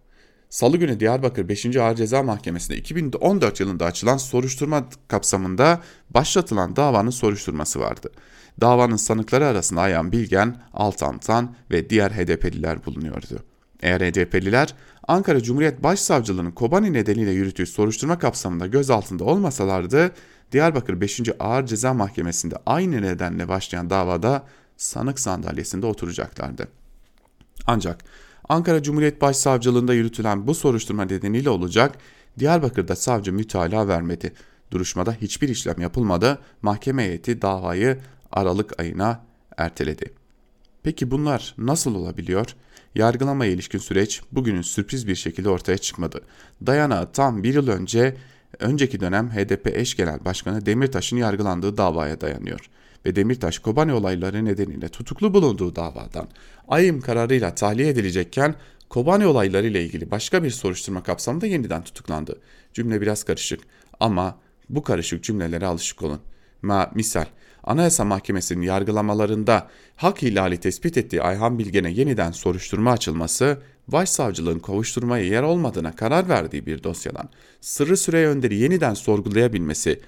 Salı 0.50 0.76
günü 0.76 1.00
Diyarbakır 1.00 1.48
5. 1.48 1.76
Ağır 1.76 1.96
Ceza 1.96 2.22
Mahkemesi'nde 2.22 2.76
2014 2.76 3.60
yılında 3.60 3.84
açılan 3.84 4.16
soruşturma 4.16 4.88
kapsamında 5.08 5.80
başlatılan 6.10 6.76
davanın 6.76 7.10
soruşturması 7.10 7.80
vardı. 7.80 8.12
Davanın 8.60 8.96
sanıkları 8.96 9.46
arasında 9.46 9.80
Ayhan 9.80 10.12
Bilgen, 10.12 10.56
Altantan 10.72 11.56
ve 11.70 11.90
diğer 11.90 12.10
HDP'liler 12.10 12.86
bulunuyordu. 12.86 13.44
Eğer 13.82 14.00
HDP'liler 14.00 14.74
Ankara 15.08 15.42
Cumhuriyet 15.42 15.82
Başsavcılığı'nın 15.82 16.50
Kobani 16.50 16.92
nedeniyle 16.92 17.30
yürüttüğü 17.30 17.66
soruşturma 17.66 18.18
kapsamında 18.18 18.66
gözaltında 18.66 19.24
olmasalardı, 19.24 20.12
Diyarbakır 20.52 21.00
5. 21.00 21.20
Ağır 21.40 21.66
Ceza 21.66 21.94
Mahkemesi'nde 21.94 22.56
aynı 22.66 23.02
nedenle 23.02 23.48
başlayan 23.48 23.90
davada 23.90 24.46
sanık 24.76 25.20
sandalyesinde 25.20 25.86
oturacaklardı. 25.86 26.68
Ancak 27.66 28.04
Ankara 28.48 28.82
Cumhuriyet 28.82 29.20
Başsavcılığında 29.20 29.94
yürütülen 29.94 30.46
bu 30.46 30.54
soruşturma 30.54 31.04
nedeniyle 31.04 31.50
olacak, 31.50 31.98
Diyarbakır'da 32.38 32.96
savcı 32.96 33.32
mütalaa 33.32 33.88
vermedi. 33.88 34.32
Duruşmada 34.70 35.12
hiçbir 35.12 35.48
işlem 35.48 35.80
yapılmadı, 35.80 36.38
mahkeme 36.62 37.04
heyeti 37.04 37.42
davayı 37.42 37.98
Aralık 38.32 38.80
ayına 38.80 39.24
erteledi. 39.56 40.12
Peki 40.82 41.10
bunlar 41.10 41.54
nasıl 41.58 41.94
olabiliyor? 41.94 42.56
Yargılamaya 42.96 43.50
ilişkin 43.50 43.78
süreç 43.78 44.22
bugünün 44.32 44.62
sürpriz 44.62 45.08
bir 45.08 45.14
şekilde 45.14 45.48
ortaya 45.48 45.78
çıkmadı. 45.78 46.20
Dayanağı 46.66 47.12
tam 47.12 47.42
bir 47.42 47.54
yıl 47.54 47.68
önce 47.68 48.16
önceki 48.58 49.00
dönem 49.00 49.30
HDP 49.30 49.66
eş 49.66 49.96
genel 49.96 50.24
başkanı 50.24 50.66
Demirtaş'ın 50.66 51.16
yargılandığı 51.16 51.76
davaya 51.76 52.20
dayanıyor 52.20 52.60
ve 53.06 53.16
Demirtaş 53.16 53.58
Kobani 53.58 53.92
olayları 53.92 54.44
nedeniyle 54.44 54.88
tutuklu 54.88 55.34
bulunduğu 55.34 55.76
davadan 55.76 56.28
ayım 56.68 57.00
kararıyla 57.00 57.54
tahliye 57.54 57.88
edilecekken 57.88 58.54
Kobani 58.88 59.26
olayları 59.26 59.66
ile 59.66 59.84
ilgili 59.84 60.10
başka 60.10 60.44
bir 60.44 60.50
soruşturma 60.50 61.02
kapsamında 61.02 61.46
yeniden 61.46 61.84
tutuklandı. 61.84 62.40
Cümle 62.74 63.00
biraz 63.00 63.24
karışık 63.24 63.60
ama 64.00 64.38
bu 64.68 64.82
karışık 64.82 65.24
cümlelere 65.24 65.66
alışık 65.66 66.02
olun. 66.02 66.20
Ma 66.62 66.90
misal 66.94 67.26
Anayasa 67.66 68.04
Mahkemesi'nin 68.04 68.62
yargılamalarında 68.62 69.68
hak 69.96 70.22
ihlali 70.22 70.56
tespit 70.56 70.96
ettiği 70.96 71.22
Ayhan 71.22 71.58
Bilgen'e 71.58 71.90
yeniden 71.90 72.30
soruşturma 72.30 72.92
açılması, 72.92 73.58
Başsavcılığın 73.88 74.58
kovuşturmaya 74.58 75.24
yer 75.24 75.42
olmadığına 75.42 75.96
karar 75.96 76.28
verdiği 76.28 76.66
bir 76.66 76.84
dosyadan 76.84 77.28
Sırrı 77.60 77.96
Süreyya 77.96 78.30
Önder'i 78.30 78.54
yeniden 78.54 78.94
sorgulayabilmesi, 78.94 80.00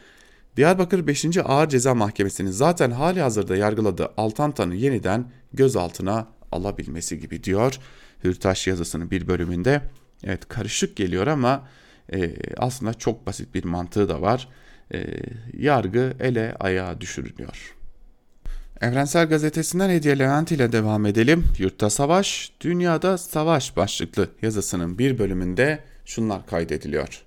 Diyarbakır 0.57 1.07
5. 1.07 1.27
Ağır 1.44 1.68
Ceza 1.68 1.94
Mahkemesi'nin 1.94 2.51
zaten 2.51 2.90
hali 2.90 3.21
hazırda 3.21 3.57
yargıladığı 3.57 4.12
Altantan'ı 4.16 4.75
yeniden 4.75 5.31
gözaltına 5.53 6.27
alabilmesi 6.53 7.21
gibi 7.21 7.44
diyor 7.44 7.79
Hürtaş 8.25 8.66
yazısının 8.66 9.11
bir 9.11 9.29
bölümünde. 9.29 9.83
Evet 10.25 10.49
karışık 10.49 10.97
geliyor 10.97 11.27
ama 11.27 11.68
e, 12.12 12.37
aslında 12.57 12.94
çok 12.94 13.27
basit 13.27 13.55
bir 13.55 13.64
mantığı 13.64 14.09
da 14.09 14.23
var. 14.23 14.49
E, 14.94 15.05
yargı 15.59 16.12
ele 16.20 16.55
ayağa 16.61 17.01
düşürülüyor. 17.01 17.74
Evrensel 18.81 19.29
Gazetesi'nden 19.29 19.90
Hediye 19.90 20.18
Levent 20.18 20.53
ile 20.53 20.72
devam 20.72 21.07
edelim. 21.07 21.44
Yurtta 21.59 21.90
Savaş, 21.90 22.53
Dünyada 22.61 23.18
Savaş 23.18 23.77
başlıklı 23.77 24.29
yazısının 24.42 24.98
bir 24.98 25.18
bölümünde 25.18 25.79
şunlar 26.05 26.46
kaydediliyor. 26.46 27.22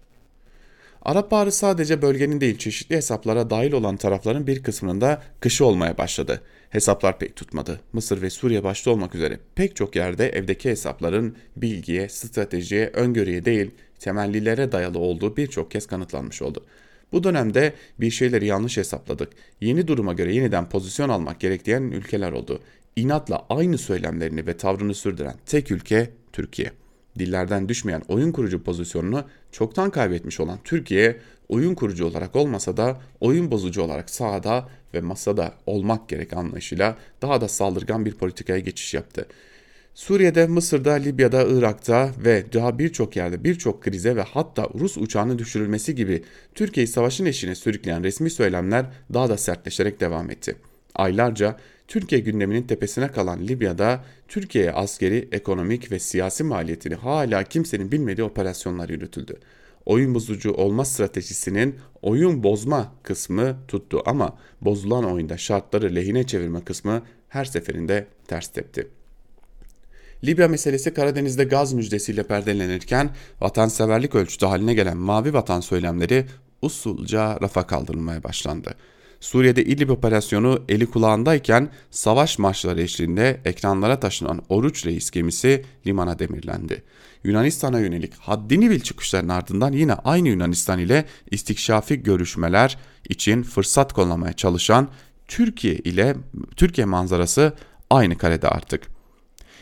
Arap 1.01 1.31
Baharı 1.31 1.51
sadece 1.51 2.01
bölgenin 2.01 2.41
değil 2.41 2.57
çeşitli 2.57 2.95
hesaplara 2.95 3.49
dahil 3.49 3.71
olan 3.71 3.97
tarafların 3.97 4.47
bir 4.47 4.63
kısmının 4.63 5.01
da 5.01 5.23
kışı 5.39 5.65
olmaya 5.65 5.97
başladı. 5.97 6.41
Hesaplar 6.69 7.19
pek 7.19 7.35
tutmadı. 7.35 7.79
Mısır 7.93 8.21
ve 8.21 8.29
Suriye 8.29 8.63
başta 8.63 8.91
olmak 8.91 9.15
üzere 9.15 9.39
pek 9.55 9.75
çok 9.75 9.95
yerde 9.95 10.29
evdeki 10.29 10.69
hesapların 10.69 11.35
bilgiye, 11.55 12.09
stratejiye, 12.09 12.87
öngörüye 12.87 13.45
değil 13.45 13.71
temellilere 13.99 14.71
dayalı 14.71 14.99
olduğu 14.99 15.37
birçok 15.37 15.71
kez 15.71 15.87
kanıtlanmış 15.87 16.41
oldu. 16.41 16.65
Bu 17.11 17.23
dönemde 17.23 17.73
bir 17.99 18.11
şeyleri 18.11 18.45
yanlış 18.45 18.77
hesapladık. 18.77 19.29
Yeni 19.61 19.87
duruma 19.87 20.13
göre 20.13 20.35
yeniden 20.35 20.69
pozisyon 20.69 21.09
almak 21.09 21.39
gerektiğin 21.39 21.91
ülkeler 21.91 22.31
oldu. 22.31 22.61
İnatla 22.95 23.45
aynı 23.49 23.77
söylemlerini 23.77 24.47
ve 24.47 24.57
tavrını 24.57 24.93
sürdüren 24.93 25.35
tek 25.45 25.71
ülke 25.71 26.09
Türkiye 26.33 26.71
dillerden 27.19 27.69
düşmeyen 27.69 28.01
oyun 28.07 28.31
kurucu 28.31 28.63
pozisyonunu 28.63 29.23
çoktan 29.51 29.89
kaybetmiş 29.89 30.39
olan 30.39 30.59
Türkiye 30.63 31.17
oyun 31.49 31.75
kurucu 31.75 32.05
olarak 32.05 32.35
olmasa 32.35 32.77
da 32.77 33.01
oyun 33.19 33.51
bozucu 33.51 33.81
olarak 33.81 34.09
sahada 34.09 34.69
ve 34.93 35.01
masada 35.01 35.53
olmak 35.65 36.09
gerek 36.09 36.33
anlayışıyla 36.33 36.97
daha 37.21 37.41
da 37.41 37.47
saldırgan 37.47 38.05
bir 38.05 38.13
politikaya 38.13 38.59
geçiş 38.59 38.93
yaptı. 38.93 39.27
Suriye'de, 39.93 40.47
Mısır'da, 40.47 40.93
Libya'da, 40.93 41.43
Irak'ta 41.47 42.11
ve 42.25 42.53
daha 42.53 42.79
birçok 42.79 43.15
yerde 43.15 43.43
birçok 43.43 43.83
krize 43.83 44.15
ve 44.15 44.21
hatta 44.21 44.69
Rus 44.79 44.97
uçağının 44.97 45.39
düşürülmesi 45.39 45.95
gibi 45.95 46.23
Türkiye'yi 46.55 46.87
savaşın 46.87 47.25
eşine 47.25 47.55
sürükleyen 47.55 48.03
resmi 48.03 48.29
söylemler 48.29 48.85
daha 49.13 49.29
da 49.29 49.37
sertleşerek 49.37 49.99
devam 49.99 50.31
etti. 50.31 50.55
Aylarca 50.95 51.57
Türkiye 51.87 52.21
gündeminin 52.21 52.63
tepesine 52.63 53.07
kalan 53.07 53.47
Libya'da 53.47 54.03
Türkiye'ye 54.27 54.71
askeri, 54.71 55.29
ekonomik 55.31 55.91
ve 55.91 55.99
siyasi 55.99 56.43
maliyetini 56.43 56.95
hala 56.95 57.43
kimsenin 57.43 57.91
bilmediği 57.91 58.23
operasyonlar 58.23 58.89
yürütüldü. 58.89 59.37
Oyun 59.85 60.15
bozucu 60.15 60.51
olma 60.51 60.85
stratejisinin 60.85 61.75
oyun 62.01 62.43
bozma 62.43 62.95
kısmı 63.03 63.57
tuttu 63.67 64.01
ama 64.05 64.37
bozulan 64.61 65.03
oyunda 65.03 65.37
şartları 65.37 65.95
lehine 65.95 66.27
çevirme 66.27 66.63
kısmı 66.63 67.01
her 67.29 67.45
seferinde 67.45 68.07
ters 68.27 68.47
tepti. 68.47 69.00
Libya 70.23 70.47
meselesi 70.47 70.93
Karadeniz'de 70.93 71.43
gaz 71.43 71.73
müjdesiyle 71.73 72.23
perdelenirken 72.23 73.09
vatanseverlik 73.41 74.15
ölçütü 74.15 74.45
haline 74.45 74.73
gelen 74.73 74.97
mavi 74.97 75.33
vatan 75.33 75.59
söylemleri 75.59 76.25
usulca 76.61 77.41
rafa 77.41 77.67
kaldırılmaya 77.67 78.23
başlandı. 78.23 78.75
Suriye'de 79.19 79.65
İdlib 79.65 79.89
operasyonu 79.89 80.63
eli 80.69 80.85
kulağındayken 80.85 81.69
savaş 81.91 82.39
marşları 82.39 82.81
eşliğinde 82.81 83.41
ekranlara 83.45 83.99
taşınan 83.99 84.41
Oruç 84.49 84.85
Reis 84.85 85.11
gemisi 85.11 85.65
limana 85.87 86.19
demirlendi. 86.19 86.83
Yunanistan'a 87.23 87.79
yönelik 87.79 88.13
haddini 88.13 88.69
bil 88.69 88.79
çıkışların 88.79 89.29
ardından 89.29 89.71
yine 89.71 89.93
aynı 89.93 90.29
Yunanistan 90.29 90.79
ile 90.79 91.05
istikşafi 91.31 92.03
görüşmeler 92.03 92.77
için 93.09 93.43
fırsat 93.43 93.93
kollamaya 93.93 94.33
çalışan 94.33 94.89
Türkiye 95.27 95.75
ile 95.75 96.15
Türkiye 96.55 96.85
manzarası 96.85 97.53
aynı 97.89 98.17
karede 98.17 98.47
artık. 98.47 99.00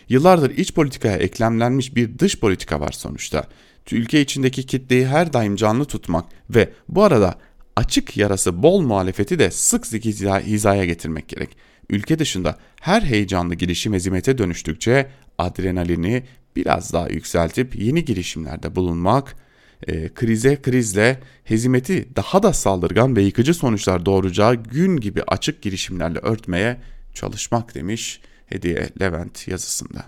Yıllardır 0.10 0.50
iç 0.58 0.74
politikaya 0.74 1.18
eklemlenmiş 1.18 1.96
bir 1.96 2.20
dış 2.20 2.40
politika 2.40 2.80
var 2.80 2.92
sonuçta. 2.92 3.48
Ülke 3.92 4.22
içindeki 4.22 4.66
kitleyi 4.66 5.08
her 5.08 5.34
daim 5.34 5.56
canlı 5.56 5.86
tutmak 5.86 6.26
ve 6.50 6.74
bu 6.90 7.04
arada 7.04 7.36
açık 7.76 8.18
yarası 8.18 8.64
bol 8.64 8.82
muhalefeti 8.82 9.40
de 9.40 9.52
sık 9.52 9.88
sık 9.88 10.06
hizaya 10.06 10.86
getirmek 10.86 11.28
gerek. 11.28 11.58
Ülke 11.90 12.20
dışında 12.20 12.58
her 12.82 13.02
heyecanlı 13.02 13.56
girişim 13.56 13.94
hezimete 13.94 14.38
dönüştükçe 14.38 15.10
adrenalini 15.38 16.24
biraz 16.56 16.94
daha 16.94 17.10
yükseltip 17.10 17.76
yeni 17.76 18.06
girişimlerde 18.06 18.76
bulunmak, 18.76 19.36
e, 19.88 20.10
krize 20.10 20.62
krizle 20.62 21.20
hezimeti 21.44 22.16
daha 22.16 22.44
da 22.44 22.54
saldırgan 22.54 23.16
ve 23.16 23.22
yıkıcı 23.22 23.54
sonuçlar 23.54 24.06
doğuracağı 24.06 24.56
gün 24.56 24.98
gibi 24.98 25.24
açık 25.28 25.62
girişimlerle 25.62 26.20
örtmeye 26.20 26.78
çalışmak 27.14 27.76
demiş 27.76 28.22
Hediye 28.50 28.90
Levent 29.02 29.48
yazısında. 29.48 30.06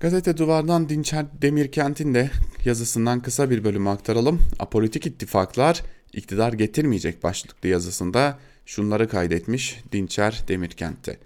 Gazete 0.00 0.36
Duvar'dan 0.36 0.88
Dinçer 0.88 1.26
Demirkent'in 1.42 2.14
de 2.14 2.30
yazısından 2.64 3.20
kısa 3.20 3.50
bir 3.50 3.64
bölümü 3.64 3.88
aktaralım. 3.88 4.40
Apolitik 4.58 5.06
ittifaklar 5.06 5.82
iktidar 6.12 6.52
getirmeyecek 6.52 7.22
başlıklı 7.22 7.68
yazısında 7.68 8.38
şunları 8.66 9.08
kaydetmiş 9.08 9.80
Dinçer 9.92 10.44
Demirkent'te. 10.48 11.18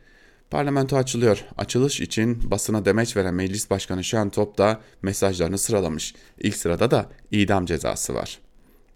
Parlamento 0.51 0.97
açılıyor. 0.97 1.45
Açılış 1.59 2.01
için 2.01 2.51
basına 2.51 2.85
demeç 2.85 3.17
veren 3.17 3.35
Meclis 3.35 3.71
Başkanı 3.71 4.05
Şen 4.05 4.31
Top 4.31 4.59
da 4.59 4.81
mesajlarını 5.03 5.59
sıralamış. 5.59 6.15
İlk 6.39 6.57
sırada 6.57 6.91
da 6.91 7.09
idam 7.31 7.67
cezası 7.67 8.15
var. 8.15 8.39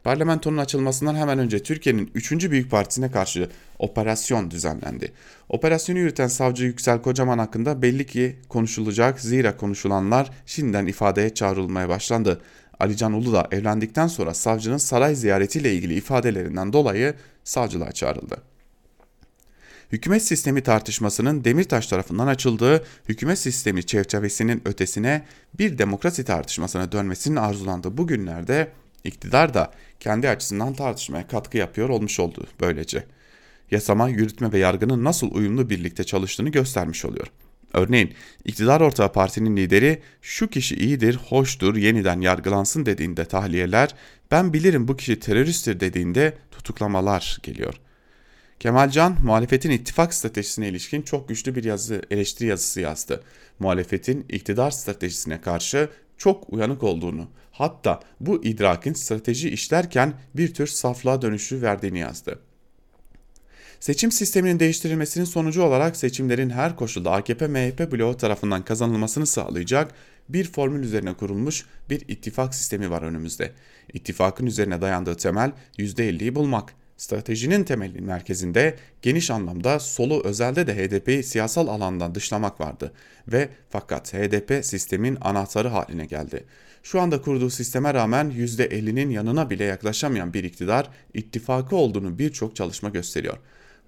Parlamentonun 0.04 0.56
açılmasından 0.56 1.14
hemen 1.14 1.38
önce 1.38 1.62
Türkiye'nin 1.62 2.10
3. 2.14 2.50
büyük 2.50 2.70
partisine 2.70 3.10
karşı 3.10 3.48
operasyon 3.78 4.50
düzenlendi. 4.50 5.12
Operasyonu 5.48 5.98
yürüten 5.98 6.28
savcı 6.28 6.64
Yüksel 6.64 7.02
Kocaman 7.02 7.38
hakkında 7.38 7.82
belli 7.82 8.06
ki 8.06 8.36
konuşulacak 8.48 9.20
zira 9.20 9.56
konuşulanlar 9.56 10.30
şimdiden 10.46 10.86
ifadeye 10.86 11.34
çağrılmaya 11.34 11.88
başlandı. 11.88 12.40
Alican 12.80 13.12
Uludağ 13.12 13.48
evlendikten 13.50 14.06
sonra 14.06 14.34
savcının 14.34 14.76
saray 14.76 15.14
ziyaretiyle 15.14 15.74
ilgili 15.74 15.94
ifadelerinden 15.94 16.72
dolayı 16.72 17.14
savcılığa 17.44 17.92
çağrıldı. 17.92 18.42
Hükümet 19.92 20.22
sistemi 20.22 20.62
tartışmasının 20.62 21.44
Demirtaş 21.44 21.86
tarafından 21.86 22.26
açıldığı 22.26 22.84
hükümet 23.08 23.38
sistemi 23.38 23.86
çerçevesinin 23.86 24.62
ötesine 24.64 25.22
bir 25.58 25.78
demokrasi 25.78 26.24
tartışmasına 26.24 26.92
dönmesinin 26.92 27.36
arzulandığı 27.36 27.96
bu 27.96 28.06
günlerde 28.06 28.68
iktidar 29.04 29.54
da 29.54 29.72
kendi 30.00 30.28
açısından 30.28 30.74
tartışmaya 30.74 31.26
katkı 31.26 31.58
yapıyor 31.58 31.88
olmuş 31.88 32.20
oldu 32.20 32.46
böylece. 32.60 33.04
Yasama, 33.70 34.08
yürütme 34.08 34.52
ve 34.52 34.58
yargının 34.58 35.04
nasıl 35.04 35.34
uyumlu 35.34 35.70
birlikte 35.70 36.04
çalıştığını 36.04 36.48
göstermiş 36.48 37.04
oluyor. 37.04 37.26
Örneğin 37.72 38.14
iktidar 38.44 38.80
ortağı 38.80 39.12
partinin 39.12 39.56
lideri 39.56 40.02
şu 40.22 40.48
kişi 40.48 40.76
iyidir, 40.76 41.18
hoştur, 41.28 41.76
yeniden 41.76 42.20
yargılansın 42.20 42.86
dediğinde 42.86 43.24
tahliyeler, 43.24 43.94
ben 44.30 44.52
bilirim 44.52 44.88
bu 44.88 44.96
kişi 44.96 45.20
teröristtir 45.20 45.80
dediğinde 45.80 46.34
tutuklamalar 46.50 47.38
geliyor. 47.42 47.74
Kemalcan 48.60 49.16
muhalefetin 49.24 49.70
ittifak 49.70 50.14
stratejisine 50.14 50.68
ilişkin 50.68 51.02
çok 51.02 51.28
güçlü 51.28 51.54
bir 51.54 51.64
yazı, 51.64 52.02
eleştiri 52.10 52.48
yazısı 52.48 52.80
yazdı. 52.80 53.22
Muhalefetin 53.58 54.26
iktidar 54.28 54.70
stratejisine 54.70 55.40
karşı 55.40 55.88
çok 56.20 56.52
uyanık 56.52 56.82
olduğunu, 56.82 57.28
hatta 57.52 58.00
bu 58.20 58.44
idrakin 58.44 58.92
strateji 58.92 59.50
işlerken 59.50 60.14
bir 60.34 60.54
tür 60.54 60.66
saflığa 60.66 61.22
dönüşü 61.22 61.62
verdiğini 61.62 61.98
yazdı. 61.98 62.38
Seçim 63.80 64.12
sisteminin 64.12 64.60
değiştirilmesinin 64.60 65.24
sonucu 65.24 65.62
olarak 65.62 65.96
seçimlerin 65.96 66.50
her 66.50 66.76
koşulda 66.76 67.10
AKP-MHP 67.10 67.92
bloğu 67.92 68.16
tarafından 68.16 68.64
kazanılmasını 68.64 69.26
sağlayacak 69.26 69.94
bir 70.28 70.52
formül 70.52 70.82
üzerine 70.82 71.14
kurulmuş 71.14 71.66
bir 71.90 72.04
ittifak 72.08 72.54
sistemi 72.54 72.90
var 72.90 73.02
önümüzde. 73.02 73.52
İttifakın 73.92 74.46
üzerine 74.46 74.80
dayandığı 74.80 75.16
temel 75.16 75.52
%50'yi 75.78 76.34
bulmak. 76.34 76.74
Stratejinin 77.00 77.64
temelinin 77.64 78.04
merkezinde 78.04 78.76
geniş 79.02 79.30
anlamda 79.30 79.78
solu 79.78 80.22
özelde 80.24 80.66
de 80.66 80.74
HDP'yi 80.74 81.22
siyasal 81.22 81.68
alandan 81.68 82.14
dışlamak 82.14 82.60
vardı 82.60 82.92
ve 83.28 83.48
fakat 83.70 84.14
HDP 84.14 84.64
sistemin 84.64 85.18
anahtarı 85.20 85.68
haline 85.68 86.06
geldi. 86.06 86.44
Şu 86.82 87.00
anda 87.00 87.22
kurduğu 87.22 87.50
sisteme 87.50 87.94
rağmen 87.94 88.30
%50'nin 88.30 89.10
yanına 89.10 89.50
bile 89.50 89.64
yaklaşamayan 89.64 90.34
bir 90.34 90.44
iktidar 90.44 90.90
ittifakı 91.14 91.76
olduğunu 91.76 92.18
birçok 92.18 92.56
çalışma 92.56 92.88
gösteriyor. 92.88 93.36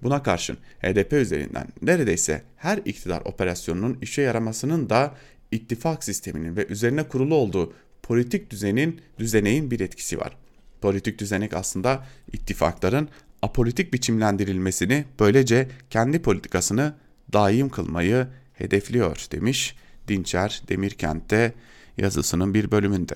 Buna 0.03 0.23
karşın 0.23 0.57
HDP 0.83 1.13
üzerinden 1.13 1.69
neredeyse 1.83 2.43
her 2.57 2.79
iktidar 2.79 3.21
operasyonunun 3.25 3.99
işe 4.03 4.23
yaramasının 4.23 4.91
da 4.91 5.15
ittifak 5.51 6.05
sisteminin 6.05 6.57
ve 6.57 6.67
üzerine 6.67 7.09
kurulu 7.09 7.35
olduğu 7.35 7.73
politik 8.03 8.51
düzenin 8.51 9.01
düzeneğin 9.19 9.71
bir 9.71 9.81
etkisi 9.81 10.19
var. 10.19 10.37
Politik 10.83 11.19
düzenek 11.19 11.55
aslında 11.55 12.05
ittifakların 12.33 13.09
apolitik 13.43 13.93
biçimlendirilmesini 13.93 15.05
böylece 15.21 15.69
kendi 15.91 16.23
politikasını 16.23 16.95
daim 17.33 17.69
kılmayı 17.69 18.27
hedefliyor 18.53 19.27
demiş 19.33 19.77
Dinçer 20.09 20.63
Demirkent'te 20.69 21.53
yazısının 21.99 22.55
bir 22.55 22.71
bölümünde. 22.71 23.15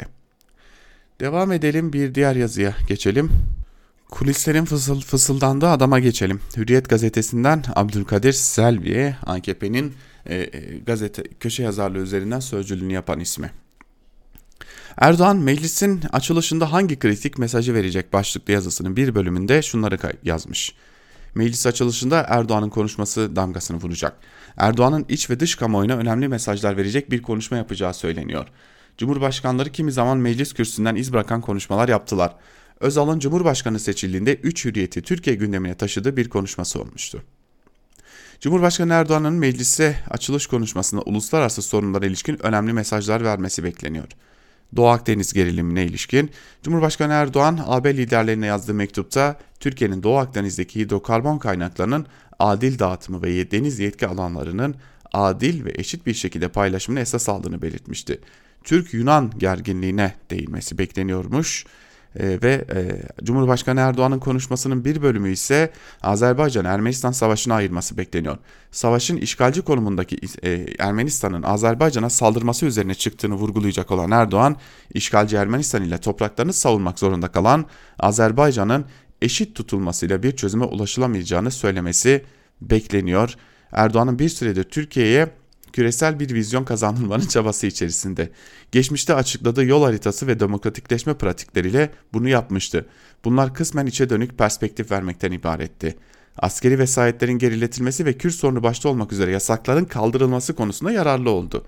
Devam 1.20 1.52
edelim 1.52 1.92
bir 1.92 2.14
diğer 2.14 2.36
yazıya 2.36 2.74
geçelim. 2.88 3.30
Kulislerin 4.10 4.64
fısıl, 4.64 5.00
fısıldandığı 5.00 5.68
adama 5.68 6.00
geçelim. 6.00 6.40
Hürriyet 6.56 6.88
gazetesinden 6.88 7.64
Abdülkadir 7.74 8.32
Selvi'ye 8.32 9.16
AKP'nin 9.26 9.94
e, 10.26 10.36
e, 10.36 10.78
gazete 10.78 11.22
köşe 11.40 11.62
yazarlığı 11.62 11.98
üzerinden 11.98 12.40
sözcülüğünü 12.40 12.92
yapan 12.92 13.20
ismi. 13.20 13.50
Erdoğan 14.96 15.36
meclisin 15.36 16.00
açılışında 16.12 16.72
hangi 16.72 16.98
kritik 16.98 17.38
mesajı 17.38 17.74
verecek 17.74 18.12
başlıklı 18.12 18.52
yazısının 18.52 18.96
bir 18.96 19.14
bölümünde 19.14 19.62
şunları 19.62 19.98
yazmış. 20.22 20.74
Meclis 21.34 21.66
açılışında 21.66 22.26
Erdoğan'ın 22.28 22.70
konuşması 22.70 23.36
damgasını 23.36 23.80
vuracak. 23.80 24.16
Erdoğan'ın 24.56 25.06
iç 25.08 25.30
ve 25.30 25.40
dış 25.40 25.54
kamuoyuna 25.54 25.96
önemli 25.96 26.28
mesajlar 26.28 26.76
verecek 26.76 27.10
bir 27.10 27.22
konuşma 27.22 27.56
yapacağı 27.56 27.94
söyleniyor. 27.94 28.46
Cumhurbaşkanları 28.98 29.72
kimi 29.72 29.92
zaman 29.92 30.18
meclis 30.18 30.52
kürsüsünden 30.52 30.94
iz 30.94 31.12
bırakan 31.12 31.40
konuşmalar 31.40 31.88
yaptılar. 31.88 32.34
Özal'ın 32.80 33.18
Cumhurbaşkanı 33.18 33.80
seçildiğinde 33.80 34.34
3 34.34 34.64
hürriyeti 34.64 35.02
Türkiye 35.02 35.36
gündemine 35.36 35.74
taşıdığı 35.74 36.16
bir 36.16 36.28
konuşması 36.28 36.80
olmuştu. 36.80 37.22
Cumhurbaşkanı 38.40 38.92
Erdoğan'ın 38.92 39.34
meclise 39.34 39.96
açılış 40.10 40.46
konuşmasında 40.46 41.02
uluslararası 41.02 41.62
sorunlara 41.62 42.06
ilişkin 42.06 42.46
önemli 42.46 42.72
mesajlar 42.72 43.24
vermesi 43.24 43.64
bekleniyor. 43.64 44.08
Doğu 44.76 44.86
Akdeniz 44.86 45.32
gerilimine 45.32 45.84
ilişkin 45.84 46.30
Cumhurbaşkanı 46.62 47.12
Erdoğan 47.12 47.60
AB 47.66 47.96
liderlerine 47.96 48.46
yazdığı 48.46 48.74
mektupta 48.74 49.38
Türkiye'nin 49.60 50.02
Doğu 50.02 50.16
Akdeniz'deki 50.16 50.80
hidrokarbon 50.80 51.38
kaynaklarının 51.38 52.06
adil 52.38 52.78
dağıtımı 52.78 53.22
ve 53.22 53.50
deniz 53.50 53.78
yetki 53.78 54.06
alanlarının 54.06 54.74
adil 55.12 55.64
ve 55.64 55.72
eşit 55.74 56.06
bir 56.06 56.14
şekilde 56.14 56.48
paylaşımını 56.48 57.00
esas 57.00 57.28
aldığını 57.28 57.62
belirtmişti. 57.62 58.20
Türk-Yunan 58.64 59.32
gerginliğine 59.38 60.14
değinmesi 60.30 60.78
bekleniyormuş 60.78 61.64
e, 62.20 62.42
ve 62.42 62.64
e, 62.74 63.02
Cumhurbaşkanı 63.24 63.80
Erdoğan'ın 63.80 64.18
konuşmasının 64.18 64.84
bir 64.84 65.02
bölümü 65.02 65.30
ise 65.30 65.70
Azerbaycan-Ermenistan 66.02 67.12
savaşına 67.12 67.54
ayırması 67.54 67.96
bekleniyor. 67.96 68.36
Savaşın 68.70 69.16
işgalci 69.16 69.62
konumundaki 69.62 70.16
e, 70.42 70.66
Ermenistan'ın 70.78 71.42
Azerbaycan'a 71.42 72.10
saldırması 72.10 72.66
üzerine 72.66 72.94
çıktığını 72.94 73.34
vurgulayacak 73.34 73.90
olan 73.90 74.10
Erdoğan, 74.10 74.56
işgalci 74.94 75.36
Ermenistan 75.36 75.82
ile 75.82 75.98
topraklarını 75.98 76.52
savunmak 76.52 76.98
zorunda 76.98 77.28
kalan 77.28 77.66
Azerbaycan'ın 77.98 78.84
eşit 79.22 79.54
tutulmasıyla 79.54 80.22
bir 80.22 80.36
çözüme 80.36 80.64
ulaşılamayacağını 80.64 81.50
söylemesi 81.50 82.24
bekleniyor. 82.60 83.34
Erdoğan'ın 83.72 84.18
bir 84.18 84.28
süredir 84.28 84.64
Türkiye'ye 84.64 85.28
küresel 85.76 86.20
bir 86.20 86.34
vizyon 86.34 86.64
kazandırmanın 86.64 87.26
çabası 87.26 87.66
içerisinde. 87.66 88.30
Geçmişte 88.72 89.14
açıkladığı 89.14 89.64
yol 89.64 89.82
haritası 89.82 90.26
ve 90.26 90.40
demokratikleşme 90.40 91.14
pratikleriyle 91.14 91.90
bunu 92.12 92.28
yapmıştı. 92.28 92.86
Bunlar 93.24 93.54
kısmen 93.54 93.86
içe 93.86 94.10
dönük 94.10 94.38
perspektif 94.38 94.90
vermekten 94.90 95.32
ibaretti. 95.32 95.96
Askeri 96.38 96.78
vesayetlerin 96.78 97.38
geriletilmesi 97.38 98.06
ve 98.06 98.12
Kürt 98.12 98.34
sorunu 98.34 98.62
başta 98.62 98.88
olmak 98.88 99.12
üzere 99.12 99.30
yasakların 99.30 99.84
kaldırılması 99.84 100.54
konusunda 100.54 100.92
yararlı 100.92 101.30
oldu. 101.30 101.64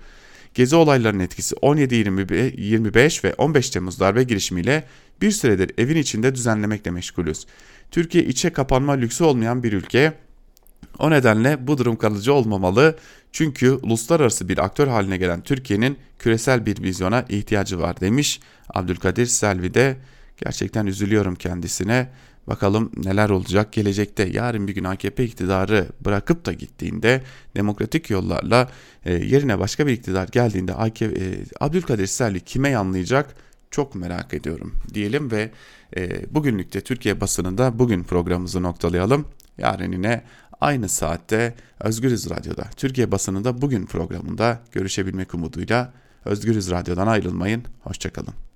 Gezi 0.53 0.75
olaylarının 0.75 1.23
etkisi 1.23 1.55
17-25 1.55 3.23
ve 3.23 3.33
15 3.33 3.69
Temmuz 3.69 3.99
darbe 3.99 4.23
girişimiyle 4.23 4.87
bir 5.21 5.31
süredir 5.31 5.71
evin 5.77 5.97
içinde 5.97 6.35
düzenlemekle 6.35 6.91
meşgulüz. 6.91 7.45
Türkiye 7.91 8.23
içe 8.23 8.49
kapanma 8.49 8.93
lüksü 8.93 9.23
olmayan 9.23 9.63
bir 9.63 9.73
ülke 9.73 10.13
o 10.99 11.11
nedenle 11.11 11.67
bu 11.67 11.77
durum 11.77 11.95
kalıcı 11.95 12.33
olmamalı 12.33 12.97
çünkü 13.31 13.71
uluslararası 13.71 14.49
bir 14.49 14.57
aktör 14.57 14.87
haline 14.87 15.17
gelen 15.17 15.41
Türkiye'nin 15.41 15.97
küresel 16.19 16.65
bir 16.65 16.83
vizyona 16.83 17.25
ihtiyacı 17.29 17.79
var 17.79 17.99
demiş 17.99 18.39
Abdülkadir 18.73 19.25
Selvi 19.25 19.73
de 19.73 19.97
gerçekten 20.37 20.85
üzülüyorum 20.85 21.35
kendisine. 21.35 22.09
Bakalım 22.47 22.91
neler 22.97 23.29
olacak 23.29 23.73
gelecekte. 23.73 24.23
Yarın 24.23 24.67
bir 24.67 24.75
gün 24.75 24.83
AKP 24.83 25.23
iktidarı 25.23 25.87
bırakıp 26.01 26.45
da 26.45 26.53
gittiğinde 26.53 27.21
demokratik 27.55 28.09
yollarla 28.09 28.69
e, 29.05 29.13
yerine 29.13 29.59
başka 29.59 29.87
bir 29.87 29.93
iktidar 29.93 30.27
geldiğinde 30.27 30.73
AKP, 30.73 31.19
e, 31.19 31.45
Abdülkadir 31.59 32.07
Selvi 32.07 32.39
kime 32.39 32.69
yanlayacak 32.69 33.35
çok 33.71 33.95
merak 33.95 34.33
ediyorum 34.33 34.75
diyelim 34.93 35.31
ve 35.31 35.51
e, 35.97 36.33
bugünlük 36.35 36.73
de 36.73 36.81
Türkiye 36.81 37.21
basınında 37.21 37.79
bugün 37.79 38.03
programımızı 38.03 38.63
noktalayalım. 38.63 39.25
Yarın 39.57 39.91
yine 39.91 40.23
aynı 40.61 40.89
saatte 40.89 41.55
Özgürüz 41.79 42.29
Radyo'da, 42.29 42.63
Türkiye 42.75 43.11
basınında 43.11 43.61
bugün 43.61 43.85
programında 43.85 44.59
görüşebilmek 44.71 45.33
umuduyla 45.33 45.93
Özgürüz 46.25 46.71
Radyo'dan 46.71 47.07
ayrılmayın. 47.07 47.63
Hoşçakalın. 47.79 48.48